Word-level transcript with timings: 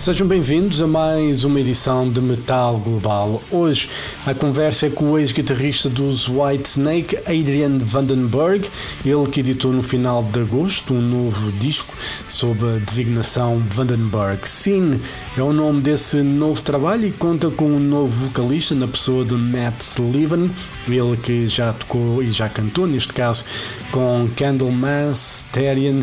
Sejam 0.00 0.26
bem-vindos 0.26 0.80
a 0.80 0.86
mais 0.86 1.44
uma 1.44 1.60
edição 1.60 2.10
de 2.10 2.22
Metal 2.22 2.78
Global. 2.78 3.42
Hoje 3.50 3.86
a 4.26 4.34
conversa 4.34 4.86
é 4.86 4.90
com 4.90 5.12
o 5.12 5.18
ex-guitarrista 5.18 5.88
dos 5.88 6.28
White 6.28 6.68
Snake, 6.68 7.16
Adrian 7.18 7.78
Vandenberg, 7.78 8.68
ele 9.04 9.26
que 9.26 9.40
editou 9.40 9.72
no 9.72 9.82
final 9.82 10.22
de 10.22 10.40
agosto 10.40 10.92
um 10.92 11.00
novo 11.00 11.50
disco 11.52 11.94
sob 12.28 12.68
a 12.68 12.78
designação 12.78 13.62
Vandenberg. 13.66 14.46
Sin 14.46 15.00
é 15.36 15.42
o 15.42 15.54
nome 15.54 15.80
desse 15.80 16.18
novo 16.22 16.60
trabalho 16.60 17.06
e 17.06 17.12
conta 17.12 17.50
com 17.50 17.64
um 17.64 17.80
novo 17.80 18.26
vocalista 18.26 18.74
na 18.74 18.86
pessoa 18.86 19.24
de 19.24 19.34
Matt 19.34 19.80
Sullivan, 19.80 20.50
ele 20.86 21.16
que 21.16 21.46
já 21.46 21.72
tocou 21.72 22.22
e 22.22 22.30
já 22.30 22.48
cantou, 22.48 22.86
neste 22.86 23.14
caso, 23.14 23.44
com 23.90 24.28
Candlemas, 24.36 25.44
Therian 25.50 26.00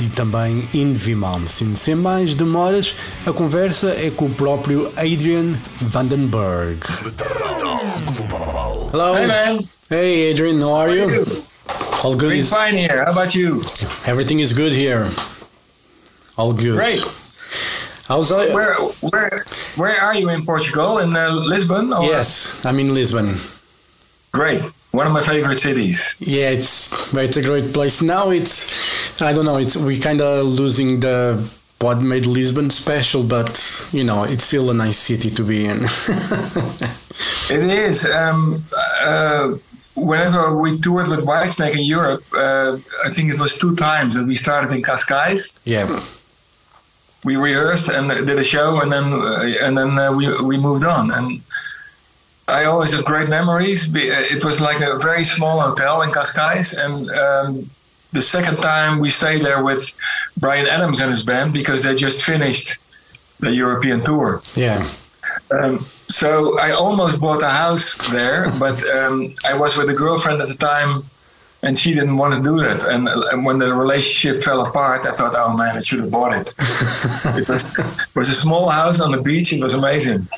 e 0.00 0.08
também 0.08 0.68
Invimam. 0.72 1.42
Sem 1.48 1.94
mais 1.96 2.34
demoras, 2.36 2.94
a 3.26 3.32
conversa 3.32 3.88
é 3.88 4.10
com 4.10 4.26
o 4.26 4.30
próprio 4.30 4.88
Adrian 4.96 5.54
Vandenberg. 5.80 6.80
Hello. 7.66 9.14
Hey 9.14 9.26
man. 9.26 9.68
Hey 9.88 10.22
Adrian, 10.30 10.60
how 10.60 10.74
are 10.74 10.94
you? 10.94 11.24
All 12.04 12.12
good. 12.14 12.30
Doing 12.30 12.38
Is, 12.38 12.52
fine 12.52 12.74
here. 12.74 13.04
How 13.04 13.10
about 13.12 13.34
you? 13.34 13.62
everything 14.06 14.38
is 14.38 14.52
good 14.52 14.72
here. 14.72 15.08
All 16.38 16.52
good. 16.52 16.76
Great. 16.76 17.02
How's 18.06 18.30
I? 18.30 18.54
Where 18.54 18.74
where 19.10 19.30
where 19.76 20.00
are 20.00 20.14
you 20.14 20.28
in 20.30 20.44
Portugal? 20.44 20.98
In 20.98 21.16
uh, 21.16 21.30
Lisbon? 21.30 21.92
Or? 21.92 22.04
Yes, 22.04 22.64
I'm 22.64 22.78
in 22.78 22.94
Lisbon. 22.94 23.34
Great. 24.32 24.72
One 24.92 25.06
of 25.08 25.12
my 25.12 25.22
favorite 25.22 25.60
cities. 25.60 26.14
Yeah, 26.20 26.50
it's 26.50 27.12
it's 27.14 27.36
a 27.36 27.42
great 27.42 27.72
place. 27.74 28.00
Now 28.00 28.30
it's 28.30 29.20
I 29.20 29.32
don't 29.32 29.44
know. 29.44 29.56
It's 29.56 29.76
we 29.76 29.98
kind 29.98 30.20
of 30.20 30.46
losing 30.46 31.00
the 31.00 31.42
what 31.80 32.00
made 32.00 32.26
Lisbon 32.26 32.70
special, 32.70 33.24
but 33.24 33.50
you 33.92 34.04
know 34.04 34.22
it's 34.22 34.44
still 34.44 34.70
a 34.70 34.74
nice 34.74 34.98
city 34.98 35.30
to 35.30 35.42
be 35.42 35.64
in. 35.66 35.80
It 37.50 37.62
is. 37.62 38.04
Um, 38.06 38.62
uh, 39.02 39.54
whenever 39.94 40.56
we 40.56 40.78
toured 40.78 41.08
with 41.08 41.24
Whitesnake 41.24 41.74
in 41.76 41.84
Europe, 41.84 42.22
uh, 42.36 42.76
I 43.06 43.10
think 43.10 43.30
it 43.32 43.38
was 43.38 43.56
two 43.56 43.74
times 43.76 44.14
that 44.16 44.26
we 44.26 44.34
started 44.36 44.70
in 44.72 44.82
Cascais. 44.82 45.60
yeah, 45.64 45.86
We 47.24 47.36
rehearsed 47.36 47.88
and 47.88 48.08
did 48.26 48.38
a 48.38 48.44
show, 48.44 48.80
and 48.82 48.90
then 48.92 49.04
uh, 49.12 49.66
and 49.66 49.76
then 49.78 49.98
uh, 49.98 50.12
we 50.12 50.24
we 50.50 50.56
moved 50.58 50.84
on. 50.84 51.10
And 51.10 51.40
I 52.48 52.64
always 52.66 52.92
have 52.92 53.04
great 53.04 53.28
memories. 53.28 53.80
Uh, 53.94 53.98
It 54.36 54.44
was 54.44 54.60
like 54.60 54.80
a 54.80 54.98
very 54.98 55.24
small 55.24 55.60
hotel 55.60 56.02
in 56.02 56.10
Cascais, 56.12 56.68
and 56.84 56.94
um, 57.24 57.70
the 58.12 58.22
second 58.22 58.56
time 58.62 59.00
we 59.00 59.10
stayed 59.10 59.42
there 59.44 59.62
with 59.64 59.82
Bryan 60.38 60.66
Adams 60.66 61.00
and 61.00 61.10
his 61.10 61.24
band 61.24 61.52
because 61.52 61.82
they 61.82 61.94
just 61.94 62.22
finished 62.24 62.68
the 63.40 63.52
European 63.54 64.02
tour. 64.04 64.40
yeah, 64.54 64.86
Um, 65.50 65.84
so 66.08 66.58
I 66.58 66.70
almost 66.72 67.20
bought 67.20 67.42
a 67.42 67.48
house 67.48 67.96
there, 68.12 68.50
but 68.58 68.82
um, 68.90 69.34
I 69.44 69.54
was 69.56 69.76
with 69.76 69.88
a 69.90 69.94
girlfriend 69.94 70.40
at 70.40 70.48
the 70.48 70.54
time, 70.54 71.02
and 71.62 71.76
she 71.76 71.94
didn't 71.94 72.16
want 72.16 72.34
to 72.34 72.42
do 72.42 72.58
that. 72.60 72.84
And, 72.88 73.08
and 73.08 73.44
when 73.44 73.58
the 73.58 73.74
relationship 73.74 74.42
fell 74.42 74.64
apart, 74.64 75.06
I 75.06 75.12
thought, 75.12 75.34
oh 75.34 75.56
man, 75.56 75.76
I 75.76 75.80
should 75.80 76.00
have 76.00 76.10
bought 76.10 76.32
it. 76.32 76.54
it, 77.38 77.48
was, 77.48 77.78
it 77.78 78.14
was 78.14 78.28
a 78.28 78.34
small 78.34 78.68
house 78.68 79.00
on 79.00 79.10
the 79.12 79.20
beach. 79.20 79.52
It 79.52 79.62
was 79.62 79.74
amazing. 79.74 80.28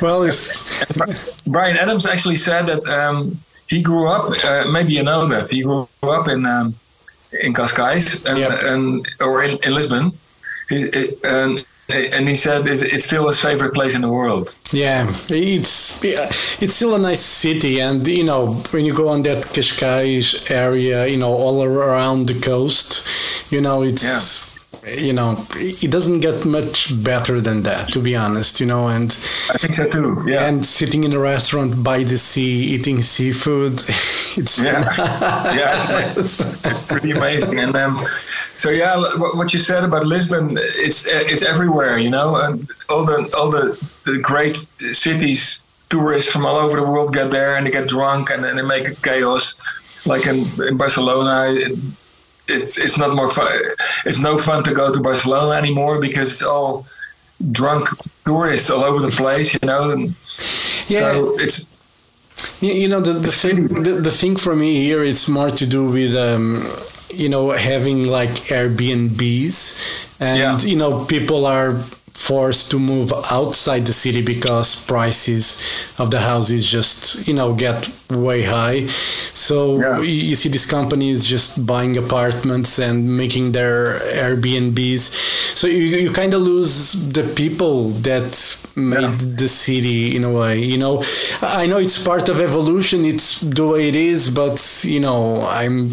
well, 0.00 0.22
it's 0.22 1.42
Bryan 1.44 1.76
Adams 1.76 2.06
actually 2.06 2.36
said 2.36 2.66
that 2.66 2.86
um, 2.88 3.36
he 3.68 3.82
grew 3.82 4.08
up. 4.08 4.32
Uh, 4.44 4.70
maybe 4.70 4.92
you 4.94 5.02
know 5.02 5.26
that 5.26 5.50
he 5.50 5.62
grew 5.62 5.86
up 6.02 6.28
in 6.28 6.46
um, 6.46 6.74
in 7.42 7.52
Cascais 7.52 8.24
and, 8.26 8.38
Yep. 8.38 8.58
and 8.62 9.06
or 9.20 9.42
in, 9.44 9.58
in 9.64 9.74
Lisbon. 9.74 10.12
He, 10.68 10.88
and 11.24 11.64
and 11.92 12.28
he 12.28 12.36
said 12.36 12.66
it's 12.68 13.04
still 13.04 13.26
his 13.28 13.40
favorite 13.40 13.74
place 13.74 13.94
in 13.94 14.00
the 14.02 14.08
world. 14.08 14.56
Yeah, 14.72 15.06
it's 15.28 16.02
it's 16.04 16.74
still 16.74 16.94
a 16.94 16.98
nice 16.98 17.20
city, 17.20 17.80
and 17.80 18.06
you 18.06 18.24
know 18.24 18.54
when 18.70 18.84
you 18.84 18.94
go 18.94 19.08
on 19.08 19.22
that 19.22 19.44
Cascais 19.44 20.50
area, 20.50 21.06
you 21.06 21.16
know 21.16 21.32
all 21.32 21.62
around 21.62 22.26
the 22.26 22.40
coast, 22.40 23.52
you 23.52 23.60
know 23.60 23.82
it's. 23.82 24.50
You 24.96 25.12
know, 25.12 25.36
it 25.56 25.90
doesn't 25.90 26.20
get 26.20 26.46
much 26.46 27.04
better 27.04 27.38
than 27.38 27.64
that, 27.64 27.92
to 27.92 28.00
be 28.00 28.16
honest. 28.16 28.60
You 28.60 28.66
know, 28.66 28.88
and 28.88 29.10
I 29.52 29.58
think 29.58 29.74
so 29.74 29.86
too. 29.86 30.24
Yeah. 30.26 30.48
and 30.48 30.64
sitting 30.64 31.04
in 31.04 31.12
a 31.12 31.18
restaurant 31.18 31.84
by 31.84 32.02
the 32.02 32.16
sea 32.16 32.74
eating 32.74 33.02
seafood 33.02 33.74
it's 34.36 34.62
Yeah, 34.62 34.84
yeah, 35.54 36.12
it's, 36.16 36.40
it's 36.64 36.86
pretty 36.86 37.12
amazing. 37.12 37.58
And 37.58 37.74
um, 37.76 38.04
so 38.56 38.70
yeah, 38.70 38.96
what, 39.18 39.36
what 39.36 39.52
you 39.52 39.58
said 39.58 39.84
about 39.84 40.04
Lisbon, 40.04 40.56
it's 40.58 41.06
it's 41.06 41.42
everywhere, 41.42 41.98
you 41.98 42.10
know, 42.10 42.36
and 42.36 42.68
all 42.88 43.04
the 43.04 43.32
all 43.36 43.50
the, 43.50 43.76
the 44.04 44.18
great 44.18 44.56
cities, 44.92 45.62
tourists 45.88 46.30
from 46.32 46.46
all 46.46 46.56
over 46.56 46.76
the 46.76 46.84
world 46.86 47.12
get 47.12 47.30
there 47.30 47.56
and 47.56 47.66
they 47.66 47.70
get 47.70 47.88
drunk 47.88 48.30
and 48.30 48.42
then 48.44 48.56
they 48.56 48.62
make 48.62 48.88
a 48.88 48.94
chaos. 48.96 49.54
Like 50.06 50.26
in, 50.26 50.44
in 50.68 50.76
Barcelona, 50.78 51.52
it, 51.52 51.78
it's 52.48 52.78
it's 52.78 52.96
not 52.98 53.14
more 53.14 53.28
fun. 53.28 53.48
It's 54.06 54.18
no 54.18 54.38
fun 54.38 54.62
to 54.64 54.72
go 54.72 54.92
to 54.92 55.00
Barcelona 55.00 55.52
anymore 55.58 56.00
because 56.00 56.28
it's 56.32 56.42
all 56.42 56.86
drunk 57.52 57.84
tourists 58.24 58.70
all 58.70 58.82
over 58.84 59.00
the 59.00 59.10
place, 59.10 59.52
you 59.54 59.60
know. 59.66 59.90
And 59.90 60.14
yeah 60.88 61.12
so 61.12 61.38
it's 61.38 61.68
you, 62.62 62.72
you 62.72 62.88
know 62.88 63.00
the, 63.00 63.12
the 63.12 63.28
thing 63.42 63.56
the, 63.82 63.92
the 64.02 64.10
thing 64.10 64.36
for 64.36 64.56
me 64.56 64.82
here 64.84 65.04
it's 65.04 65.28
more 65.28 65.50
to 65.50 65.66
do 65.66 65.90
with 65.90 66.14
um 66.16 66.64
you 67.14 67.28
know 67.28 67.50
having 67.50 68.04
like 68.04 68.30
airbnbs 68.50 70.20
and 70.20 70.38
Yeah. 70.38 70.58
you 70.70 70.76
know 70.76 71.04
people 71.04 71.46
are 71.46 71.74
forced 72.14 72.70
to 72.70 72.78
move 72.78 73.12
outside 73.30 73.86
the 73.86 73.92
city 73.92 74.22
because 74.22 74.84
prices 74.86 75.62
of 75.98 76.10
the 76.10 76.20
houses 76.20 76.70
just 76.70 77.26
you 77.26 77.34
know 77.34 77.54
get 77.54 77.88
way 78.10 78.42
high 78.42 78.84
so 78.86 79.78
Yeah. 79.80 80.00
you, 80.00 80.34
see 80.34 80.48
these 80.50 80.66
companies 80.66 81.24
just 81.26 81.64
buying 81.66 81.96
apartments 81.96 82.78
and 82.78 83.16
making 83.16 83.52
their 83.52 83.98
airbnbs 84.22 85.02
so 85.56 85.66
you, 85.66 85.78
you 86.04 86.10
kind 86.12 86.34
of 86.34 86.42
lose 86.42 86.92
the 87.12 87.22
people 87.34 87.88
that 88.08 88.30
made 88.76 89.00
Yeah. 89.02 89.16
the 89.42 89.48
city 89.48 90.14
in 90.16 90.24
a 90.24 90.30
way 90.32 90.58
you 90.72 90.78
know 90.78 91.02
i 91.42 91.66
know 91.66 91.78
it's 91.78 91.98
part 92.06 92.28
of 92.28 92.40
evolution 92.40 93.04
it's 93.04 93.40
the 93.40 93.66
way 93.66 93.88
it 93.88 93.96
is 93.96 94.28
but 94.30 94.58
you 94.84 95.00
know 95.00 95.42
i'm 95.60 95.90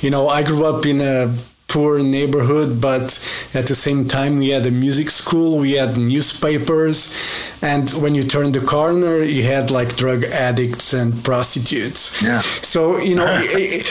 you 0.00 0.10
know 0.10 0.28
i 0.28 0.42
grew 0.42 0.64
up 0.64 0.86
in 0.86 1.00
a 1.00 1.28
poor 1.68 2.02
neighborhood 2.02 2.80
but 2.80 3.04
at 3.54 3.66
the 3.66 3.74
same 3.74 4.04
time 4.04 4.38
we 4.38 4.50
had 4.50 4.66
a 4.66 4.70
music 4.70 5.08
school 5.08 5.58
we 5.58 5.72
had 5.72 5.96
newspapers 5.96 7.58
and 7.62 7.90
when 8.02 8.14
you 8.14 8.22
turned 8.22 8.54
the 8.54 8.60
corner 8.60 9.22
you 9.22 9.42
had 9.42 9.70
like 9.70 9.96
drug 9.96 10.24
addicts 10.24 10.92
and 10.92 11.24
prostitutes. 11.24 12.22
Yeah. 12.22 12.40
so 12.40 12.98
you 12.98 13.14
know 13.14 13.26
it, 13.40 13.86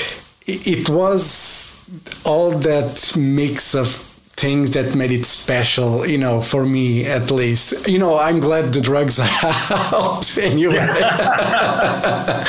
it, 0.46 0.68
it 0.68 0.90
was 0.90 1.78
all 2.24 2.52
that 2.52 3.14
mix 3.18 3.74
of 3.76 3.88
things 3.88 4.74
that 4.74 4.96
made 4.96 5.12
it 5.12 5.26
special 5.26 6.06
you 6.06 6.18
know 6.18 6.42
for 6.42 6.66
me 6.66 7.06
at 7.06 7.32
least. 7.32 7.88
You 7.88 8.00
know 8.00 8.18
i'm 8.18 8.40
glad 8.40 8.74
the 8.74 8.82
drugs 8.82 9.20
are 9.20 9.28
out 9.72 10.38
anyway 10.38 10.78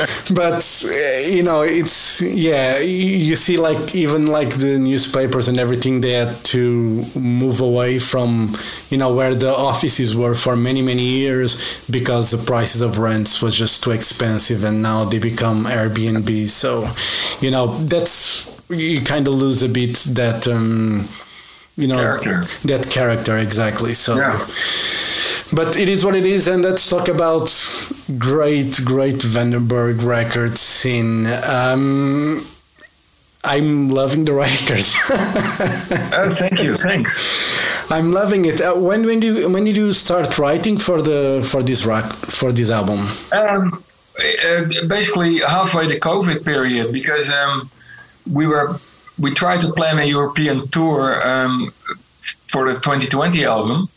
but 0.34 0.62
uh, 0.86 1.28
you 1.28 1.42
know 1.42 1.62
it's 1.62 2.22
yeah 2.22 2.78
you 2.78 3.06
you 3.28 3.36
see 3.36 3.56
like 3.56 3.94
even 3.94 4.26
like 4.26 4.50
the 4.56 4.78
newspapers 4.78 5.48
and 5.48 5.58
everything 5.58 6.00
they 6.00 6.12
had 6.12 6.34
to 6.44 7.04
move 7.18 7.60
away 7.60 7.98
from 7.98 8.54
you 8.90 8.98
know 8.98 9.14
where 9.14 9.34
the 9.34 9.54
offices 9.54 10.14
were 10.14 10.34
for 10.34 10.56
many 10.56 10.82
many 10.82 11.02
years 11.02 11.50
because 11.90 12.30
the 12.30 12.38
prices 12.38 12.82
of 12.82 12.98
rents 12.98 13.42
was 13.42 13.56
just 13.56 13.82
too 13.84 13.90
expensive 13.90 14.64
and 14.64 14.82
now 14.82 15.04
they 15.04 15.18
become 15.18 15.64
airbnb 15.64 16.48
so 16.48 16.88
you 17.44 17.50
know 17.50 17.66
that's 17.86 18.60
you 18.70 19.00
kind 19.00 19.26
of 19.28 19.34
lose 19.34 19.62
a 19.62 19.68
bit 19.68 19.94
that 20.14 20.46
um 20.48 21.06
you 21.76 21.86
know 21.88 21.96
Character. 21.96 22.44
that 22.66 22.88
character 22.90 23.36
exactly 23.38 23.94
so 23.94 24.16
Yeah. 24.16 24.38
But 25.52 25.76
it 25.76 25.88
is 25.88 26.04
what 26.04 26.14
it 26.14 26.26
is, 26.26 26.46
and 26.46 26.62
let's 26.62 26.88
talk 26.88 27.08
about 27.08 27.50
great, 28.18 28.80
great 28.84 29.16
Vandenberg 29.16 30.04
record 30.04 30.56
Sin. 30.56 31.26
Um, 31.26 32.40
I'm 33.42 33.88
loving 33.88 34.24
the 34.26 34.34
records. 34.34 34.94
oh, 35.10 36.34
thank 36.38 36.62
you, 36.62 36.76
thanks. 36.76 37.90
I'm 37.90 38.12
loving 38.12 38.44
it. 38.44 38.60
Uh, 38.60 38.74
when 38.74 39.06
when 39.06 39.18
did 39.18 39.36
you, 39.36 39.48
when 39.50 39.64
did 39.64 39.76
you 39.76 39.92
start 39.92 40.38
writing 40.38 40.78
for 40.78 41.02
the 41.02 41.46
for 41.50 41.62
this 41.62 41.84
rock 41.84 42.04
for 42.04 42.52
this 42.52 42.70
album? 42.70 43.00
Um, 43.32 43.82
uh, 44.18 44.86
basically 44.86 45.40
halfway 45.40 45.88
the 45.88 45.98
COVID 45.98 46.44
period 46.44 46.92
because 46.92 47.30
um, 47.32 47.70
we 48.30 48.46
were 48.46 48.78
we 49.18 49.32
tried 49.32 49.60
to 49.62 49.72
plan 49.72 49.98
a 49.98 50.04
European 50.04 50.68
tour 50.68 51.26
um, 51.26 51.70
for 52.48 52.68
the 52.68 52.74
2020 52.74 53.44
album, 53.44 53.88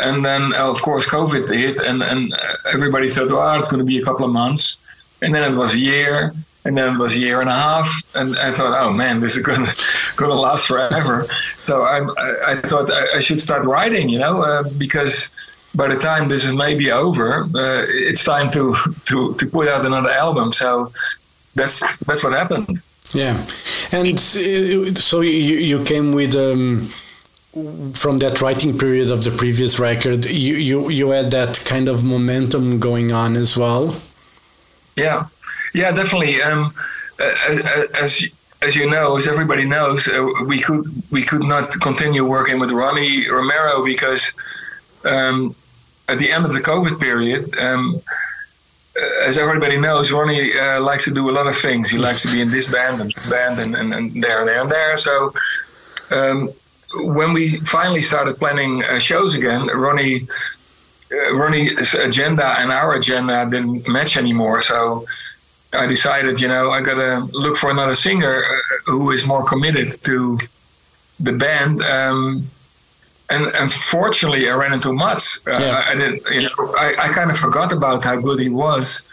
and 0.00 0.24
then 0.24 0.52
uh, 0.54 0.70
of 0.70 0.80
course 0.82 1.06
COVID 1.06 1.54
hit, 1.54 1.78
and 1.78 2.02
and 2.02 2.32
everybody 2.72 3.10
thought, 3.10 3.30
oh, 3.30 3.58
it's 3.58 3.70
going 3.70 3.80
to 3.80 3.86
be 3.86 3.98
a 3.98 4.04
couple 4.04 4.24
of 4.24 4.32
months, 4.32 4.78
and 5.22 5.34
then 5.34 5.52
it 5.52 5.56
was 5.56 5.74
a 5.74 5.78
year, 5.78 6.32
and 6.64 6.76
then 6.76 6.94
it 6.94 6.98
was 6.98 7.14
a 7.14 7.18
year 7.18 7.40
and 7.40 7.48
a 7.48 7.52
half, 7.52 7.88
and 8.14 8.36
I 8.36 8.52
thought, 8.52 8.78
oh 8.82 8.92
man, 8.92 9.20
this 9.20 9.36
is 9.36 9.42
going 9.42 9.64
to 9.64 9.74
going 10.16 10.30
to 10.30 10.36
last 10.36 10.66
forever. 10.66 11.24
So 11.54 11.82
I 11.82 11.98
I, 12.46 12.56
thought 12.56 12.90
I, 12.90 13.16
I, 13.16 13.20
should 13.20 13.40
start 13.40 13.64
writing, 13.64 14.08
you 14.08 14.18
know, 14.18 14.42
uh, 14.42 14.64
because 14.78 15.30
by 15.74 15.88
the 15.88 15.98
time 15.98 16.28
this 16.28 16.44
is 16.44 16.52
maybe 16.52 16.90
over, 16.90 17.42
uh, 17.54 17.86
it's 17.88 18.24
time 18.24 18.50
to, 18.50 18.74
to 19.06 19.34
to 19.34 19.46
put 19.46 19.68
out 19.68 19.86
another 19.86 20.10
album. 20.10 20.52
So 20.52 20.92
that's 21.54 21.82
that's 22.06 22.22
what 22.22 22.32
happened. 22.32 22.82
Yeah, 23.12 23.36
and 23.92 24.14
uh, 24.14 25.00
so 25.00 25.20
you 25.22 25.56
you 25.70 25.84
came 25.84 26.12
with. 26.12 26.34
Um, 26.36 26.88
from 27.94 28.18
that 28.20 28.40
writing 28.40 28.78
period 28.78 29.10
of 29.10 29.24
the 29.24 29.30
previous 29.30 29.80
record, 29.80 30.24
you, 30.26 30.54
you 30.54 30.88
you 30.88 31.10
had 31.10 31.30
that 31.32 31.62
kind 31.66 31.88
of 31.88 32.04
momentum 32.04 32.78
going 32.78 33.10
on 33.10 33.36
as 33.36 33.56
well. 33.56 33.96
Yeah, 34.96 35.24
yeah, 35.74 35.90
definitely. 35.90 36.40
Um, 36.42 36.72
as 38.00 38.24
as 38.62 38.76
you 38.76 38.88
know, 38.88 39.16
as 39.16 39.26
everybody 39.26 39.64
knows, 39.64 40.06
uh, 40.06 40.28
we 40.46 40.60
could 40.60 40.84
we 41.10 41.22
could 41.22 41.42
not 41.42 41.68
continue 41.80 42.24
working 42.24 42.60
with 42.60 42.70
Ronnie 42.70 43.28
Romero 43.28 43.84
because 43.84 44.32
um, 45.04 45.54
at 46.08 46.18
the 46.18 46.30
end 46.30 46.44
of 46.44 46.52
the 46.52 46.60
COVID 46.60 47.00
period, 47.00 47.46
um, 47.58 48.00
uh, 48.96 49.26
as 49.26 49.38
everybody 49.38 49.76
knows, 49.76 50.12
Ronnie 50.12 50.52
uh, 50.56 50.80
likes 50.80 51.04
to 51.04 51.12
do 51.12 51.30
a 51.30 51.32
lot 51.32 51.46
of 51.46 51.56
things. 51.56 51.88
He 51.88 51.98
likes 51.98 52.22
to 52.22 52.28
be 52.32 52.40
in 52.40 52.50
this 52.50 52.70
band 52.70 53.00
and 53.00 53.10
this 53.12 53.28
band 53.28 53.58
and, 53.58 53.74
and, 53.74 53.94
and 53.94 54.22
there 54.22 54.40
and 54.40 54.48
there 54.48 54.60
and 54.60 54.70
there. 54.70 54.96
So 54.96 55.32
um, 56.10 56.50
when 56.94 57.32
we 57.32 57.58
finally 57.60 58.00
started 58.00 58.36
planning 58.36 58.84
uh, 58.84 58.98
shows 58.98 59.34
again, 59.34 59.66
Ronnie. 59.66 60.26
Uh, 61.12 61.34
Ronnie's 61.34 61.94
agenda 61.94 62.60
and 62.60 62.70
our 62.70 62.94
agenda 62.94 63.44
didn't 63.50 63.88
match 63.88 64.16
anymore, 64.16 64.60
so 64.60 65.04
I 65.72 65.86
decided, 65.86 66.40
you 66.40 66.48
know, 66.48 66.70
I 66.70 66.82
gotta 66.82 67.20
look 67.32 67.56
for 67.56 67.70
another 67.70 67.94
singer 67.94 68.44
uh, 68.44 68.56
who 68.86 69.10
is 69.10 69.26
more 69.26 69.44
committed 69.44 69.88
to 70.04 70.38
the 71.18 71.32
band. 71.32 71.82
Um, 71.82 72.46
and 73.28 73.46
unfortunately, 73.54 74.48
I 74.48 74.54
ran 74.54 74.72
into 74.72 74.92
Mats. 74.92 75.46
Uh, 75.46 75.58
yeah. 75.60 75.84
I, 75.86 75.92
I 75.92 75.94
did, 75.94 76.20
you 76.32 76.42
know, 76.42 76.74
I, 76.76 76.94
I 76.98 77.12
kind 77.12 77.30
of 77.30 77.38
forgot 77.38 77.72
about 77.72 78.04
how 78.04 78.20
good 78.20 78.40
he 78.40 78.48
was. 78.48 79.08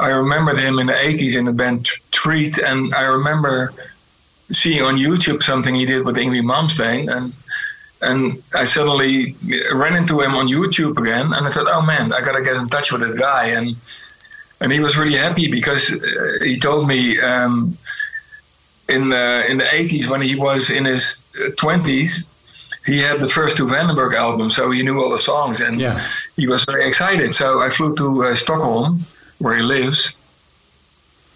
I 0.00 0.08
remembered 0.08 0.58
him 0.58 0.80
in 0.80 0.86
the 0.86 0.94
'80s 0.94 1.36
in 1.36 1.44
the 1.44 1.52
band 1.52 1.86
Treat, 2.10 2.58
and 2.58 2.92
I 2.94 3.02
remember 3.02 3.72
seeing 4.52 4.82
on 4.82 4.96
YouTube 4.96 5.42
something 5.42 5.74
he 5.74 5.86
did 5.86 6.04
with 6.04 6.16
Yngwie 6.16 6.42
Malmsteen, 6.42 7.14
and 7.14 7.32
and 8.02 8.42
I 8.54 8.64
suddenly 8.64 9.36
ran 9.72 9.96
into 9.96 10.20
him 10.20 10.34
on 10.34 10.48
YouTube 10.48 10.96
again, 10.98 11.32
and 11.32 11.46
I 11.46 11.50
thought, 11.50 11.68
oh 11.68 11.82
man, 11.82 12.12
I 12.12 12.20
gotta 12.20 12.42
get 12.42 12.56
in 12.56 12.68
touch 12.68 12.92
with 12.92 13.00
that 13.02 13.18
guy, 13.18 13.46
and 13.48 13.76
and 14.60 14.72
he 14.72 14.80
was 14.80 14.96
really 14.96 15.16
happy 15.16 15.50
because 15.50 15.92
uh, 15.92 16.44
he 16.44 16.58
told 16.58 16.86
me 16.86 17.20
um, 17.20 17.76
in 18.88 19.08
the 19.10 19.44
in 19.48 19.58
the 19.58 19.64
80s 19.64 20.08
when 20.08 20.20
he 20.20 20.34
was 20.34 20.70
in 20.70 20.84
his 20.84 21.26
20s 21.62 22.28
he 22.86 22.98
had 22.98 23.20
the 23.20 23.28
first 23.28 23.56
two 23.56 23.66
Vandenberg 23.66 24.14
albums 24.14 24.56
so 24.56 24.70
he 24.70 24.82
knew 24.82 25.00
all 25.02 25.10
the 25.10 25.18
songs 25.18 25.60
and 25.60 25.80
yeah. 25.80 26.00
he 26.36 26.46
was 26.46 26.64
very 26.64 26.86
excited 26.86 27.34
so 27.34 27.60
I 27.60 27.68
flew 27.70 27.94
to 27.96 28.24
uh, 28.24 28.34
Stockholm 28.34 29.00
where 29.38 29.56
he 29.56 29.62
lives 29.62 30.14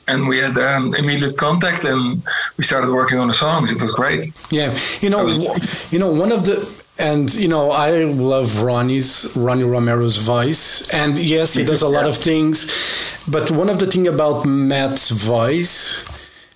and 0.09 0.29
we 0.29 0.39
had 0.39 0.57
um, 0.59 0.95
immediate 0.95 1.37
contact 1.37 1.85
and 1.85 2.23
we 2.57 2.65
started 2.65 2.91
working 2.91 3.19
on 3.19 3.29
the 3.29 3.35
songs. 3.35 3.73
It 3.73 3.83
was 3.83 3.93
great. 3.93 4.25
Yeah. 4.51 4.77
You 5.01 5.11
know 5.11 5.25
was, 5.25 5.93
you 5.93 5.99
know 5.99 6.13
one 6.13 6.33
of 6.33 6.45
the 6.45 6.85
and 6.99 7.33
you 7.35 7.49
know 7.49 7.71
I 7.71 8.05
love 8.05 8.63
Ronnie's 8.63 9.33
Ronnie 9.37 9.65
Romero's 9.65 10.17
voice, 10.17 10.89
and 10.93 11.19
yes, 11.19 11.55
he 11.55 11.65
does 11.65 11.83
a 11.83 11.89
lot 11.89 12.07
of 12.07 12.17
things, 12.17 13.25
but 13.31 13.51
one 13.51 13.69
of 13.69 13.79
the 13.79 13.87
thing 13.87 14.07
about 14.07 14.47
Mats' 14.47 15.11
voice, 15.11 16.05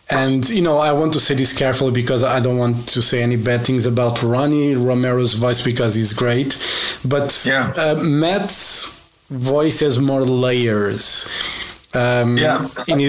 and 0.09 0.49
you 0.49 0.63
know 0.63 0.79
I 0.79 0.93
want 0.93 1.13
to 1.13 1.21
say 1.21 1.35
this 1.35 1.57
carefully 1.57 1.93
because 1.93 2.25
I 2.25 2.41
don't 2.41 2.57
want 2.57 2.89
to 2.89 3.03
say 3.03 3.23
any 3.23 3.37
bad 3.37 3.67
things 3.67 3.87
about 3.87 4.23
Ronnie 4.23 4.75
Romero's 4.75 5.35
voice 5.35 5.63
because 5.63 5.95
he's 5.95 6.13
great, 6.13 6.57
but 7.07 7.45
yeah. 7.47 7.73
uh, 7.77 7.97
Mats' 8.03 9.11
voice 9.29 9.81
has 9.81 10.01
more 10.01 10.23
layers. 10.23 11.29
Um, 11.95 12.39
yeah, 12.39 12.67
in 12.89 13.01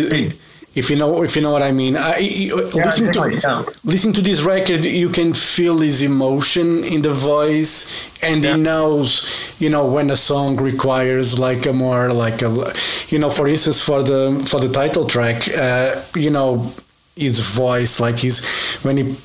if 0.74 0.89
you 0.89 0.95
know 0.95 1.22
if 1.24 1.36
you 1.36 1.42
know 1.42 1.51
what 1.51 1.62
I 1.62 1.72
mean. 1.72 1.98
I, 1.98 2.18
yeah, 2.19 2.56
listen 2.56 3.12
to 3.12 3.39
yeah. 3.44 3.63
listen 3.83 4.13
to 4.13 4.22
this 4.22 4.42
record, 4.42 4.86
you 4.86 5.10
can 5.10 5.33
feel 5.33 5.80
his 5.80 6.01
emotion 6.01 6.83
in 6.86 7.01
the 7.01 7.12
voice, 7.12 8.18
and 8.24 8.44
yeah. 8.44 8.56
he 8.56 8.62
knows 8.62 9.60
you 9.60 9.69
know 9.69 9.86
when 9.86 10.10
a 10.10 10.16
song 10.16 10.56
requires 10.57 11.38
like 11.39 11.66
a 11.66 11.74
more 11.74 12.12
like 12.12 12.42
a 12.42 12.74
you 13.10 13.19
know 13.19 13.30
for 13.30 13.48
instance 13.48 13.83
for 13.83 14.01
the 14.01 14.42
for 14.48 14.60
the 14.62 14.69
title 14.69 15.04
track, 15.04 15.48
uh, 15.57 16.01
you 16.16 16.30
know 16.30 16.72
his 17.18 17.39
voice 17.39 18.00
like 18.00 18.19
his 18.19 18.80
when 18.83 18.95
he 18.95 19.16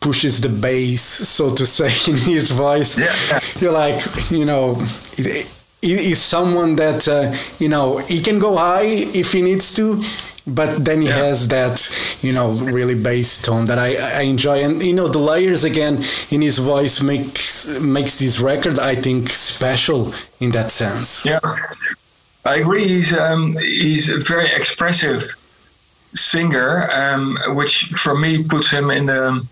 pushes 0.00 0.40
the 0.40 0.48
bass 0.48 1.02
so 1.02 1.54
to 1.54 1.66
say 1.66 1.86
in 2.12 2.18
his 2.18 2.50
voice 2.50 2.98
yeah. 2.98 3.40
you're 3.60 3.72
like 3.72 4.02
you 4.30 4.44
know 4.44 4.74
he's 5.84 6.20
someone 6.20 6.76
that 6.76 7.06
uh, 7.08 7.34
you 7.58 7.68
know 7.68 7.98
he 7.98 8.20
can 8.20 8.38
go 8.38 8.56
high 8.56 8.86
if 9.14 9.32
he 9.32 9.42
needs 9.42 9.76
to 9.76 10.02
but 10.46 10.84
then 10.84 11.00
he 11.00 11.08
yeah. 11.08 11.16
has 11.16 11.48
that 11.48 11.80
you 12.22 12.32
know 12.32 12.52
really 12.52 12.94
bass 12.94 13.42
tone 13.42 13.66
that 13.66 13.78
I, 13.78 13.96
I 14.18 14.22
enjoy. 14.22 14.62
And 14.62 14.82
you 14.82 14.92
know 14.92 15.08
the 15.08 15.18
layers 15.18 15.64
again 15.64 16.02
in 16.30 16.42
his 16.42 16.58
voice 16.58 17.02
makes 17.02 17.80
makes 17.80 18.18
this 18.18 18.40
record 18.40 18.78
I 18.78 18.94
think 18.94 19.30
special 19.30 20.12
in 20.40 20.50
that 20.52 20.70
sense. 20.70 21.24
Yeah. 21.24 21.40
I 22.44 22.56
agree. 22.56 22.86
He's 22.86 23.16
um, 23.16 23.56
he's 23.56 24.10
a 24.10 24.18
very 24.18 24.48
expressive 24.52 25.22
singer 26.14 26.86
um, 26.92 27.38
which 27.48 27.86
for 27.96 28.16
me 28.16 28.44
puts 28.44 28.70
him 28.70 28.90
in 28.90 29.06
the 29.06 29.46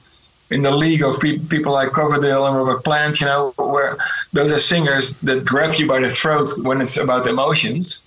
in 0.52 0.62
the 0.62 0.74
league 0.84 1.02
of 1.02 1.18
pe- 1.20 1.38
people 1.54 1.72
like 1.72 1.90
Coverdale 1.90 2.46
and 2.46 2.56
Robert 2.56 2.84
Plant 2.84 3.20
you 3.20 3.26
know 3.26 3.52
where 3.56 3.96
those 4.32 4.52
are 4.52 4.58
singers 4.58 5.16
that 5.16 5.44
grab 5.44 5.74
you 5.78 5.86
by 5.86 6.00
the 6.00 6.10
throat 6.10 6.48
when 6.62 6.80
it's 6.80 6.96
about 6.96 7.26
emotions 7.26 8.02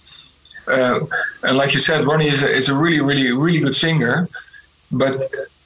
uh, 0.67 0.99
and 1.43 1.57
like 1.57 1.73
you 1.73 1.79
said, 1.79 2.05
Ronnie 2.05 2.27
is 2.27 2.43
a, 2.43 2.51
is 2.51 2.69
a 2.69 2.75
really, 2.75 3.01
really, 3.01 3.31
really 3.31 3.59
good 3.59 3.75
singer, 3.75 4.27
but 4.91 5.15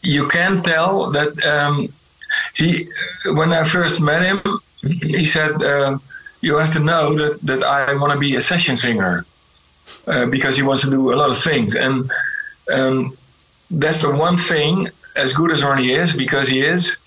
you 0.02 0.28
can 0.28 0.62
tell 0.62 1.12
that 1.12 1.32
um, 1.46 1.88
he. 2.56 2.86
When 3.34 3.52
I 3.54 3.64
first 3.64 4.02
met 4.02 4.24
him, 4.24 4.42
he 4.82 5.26
said, 5.26 5.62
uh, 5.62 5.98
"You 6.42 6.58
have 6.58 6.74
to 6.74 6.80
know 6.80 7.14
that 7.16 7.40
that 7.44 7.64
I 7.64 7.94
want 7.96 8.14
to 8.14 8.20
be 8.20 8.36
a 8.36 8.42
session 8.42 8.76
singer 8.76 9.26
uh, 10.08 10.26
because 10.26 10.58
he 10.58 10.64
wants 10.64 10.84
to 10.84 10.90
do 10.90 11.14
a 11.14 11.16
lot 11.16 11.30
of 11.30 11.38
things." 11.38 11.76
And 11.76 12.10
um, 12.72 13.14
that's 13.72 14.02
the 14.02 14.12
one 14.12 14.38
thing. 14.38 14.88
As 15.20 15.34
good 15.34 15.52
as 15.52 15.64
Ronnie 15.64 15.92
is, 15.92 16.14
because 16.14 16.48
he 16.50 16.60
is, 16.62 16.98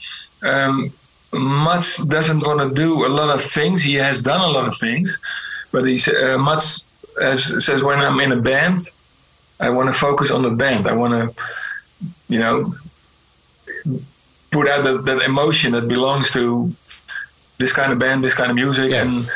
um, 0.43 0.93
Mats 1.33 2.05
doesn't 2.05 2.47
want 2.47 2.61
to 2.61 2.75
do 2.75 3.07
a 3.07 3.11
lot 3.19 3.31
of 3.35 3.43
things. 3.43 3.83
He 3.83 3.95
has 3.95 4.23
done 4.23 4.43
a 4.49 4.53
lot 4.57 4.69
of 4.69 4.77
things, 4.77 5.21
but 5.73 5.85
he's 5.87 6.07
uh, 6.09 6.39
Mats 6.39 6.87
as 7.21 7.65
says 7.65 7.83
when 7.83 7.99
I'm 7.99 8.21
in 8.21 8.33
a 8.33 8.41
band, 8.41 8.79
I 9.61 9.71
want 9.71 9.89
to 9.89 9.93
focus 9.93 10.31
on 10.31 10.43
the 10.43 10.55
band. 10.55 10.87
I 10.89 10.95
want 10.95 11.13
to, 11.13 11.43
you 12.29 12.39
know, 12.39 12.75
put 14.51 14.69
out 14.69 14.85
that, 14.85 15.05
that 15.05 15.23
emotion 15.23 15.73
that 15.73 15.89
belongs 15.89 16.31
to 16.33 16.73
this 17.59 17.73
kind 17.73 17.93
of 17.93 17.99
band, 17.99 18.25
this 18.25 18.35
kind 18.35 18.51
of 18.51 18.57
music, 18.57 18.91
yeah. 18.91 19.03
and 19.03 19.31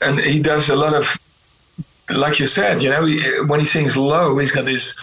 and 0.00 0.20
he 0.20 0.38
does 0.38 0.68
a 0.68 0.76
lot 0.76 0.92
of, 0.92 1.18
like 2.14 2.38
you 2.38 2.46
said, 2.46 2.82
you 2.82 2.90
know, 2.90 3.04
he, 3.04 3.20
when 3.46 3.60
he 3.60 3.66
sings 3.66 3.96
low, 3.96 4.36
he's 4.38 4.52
got 4.52 4.66
this 4.66 4.94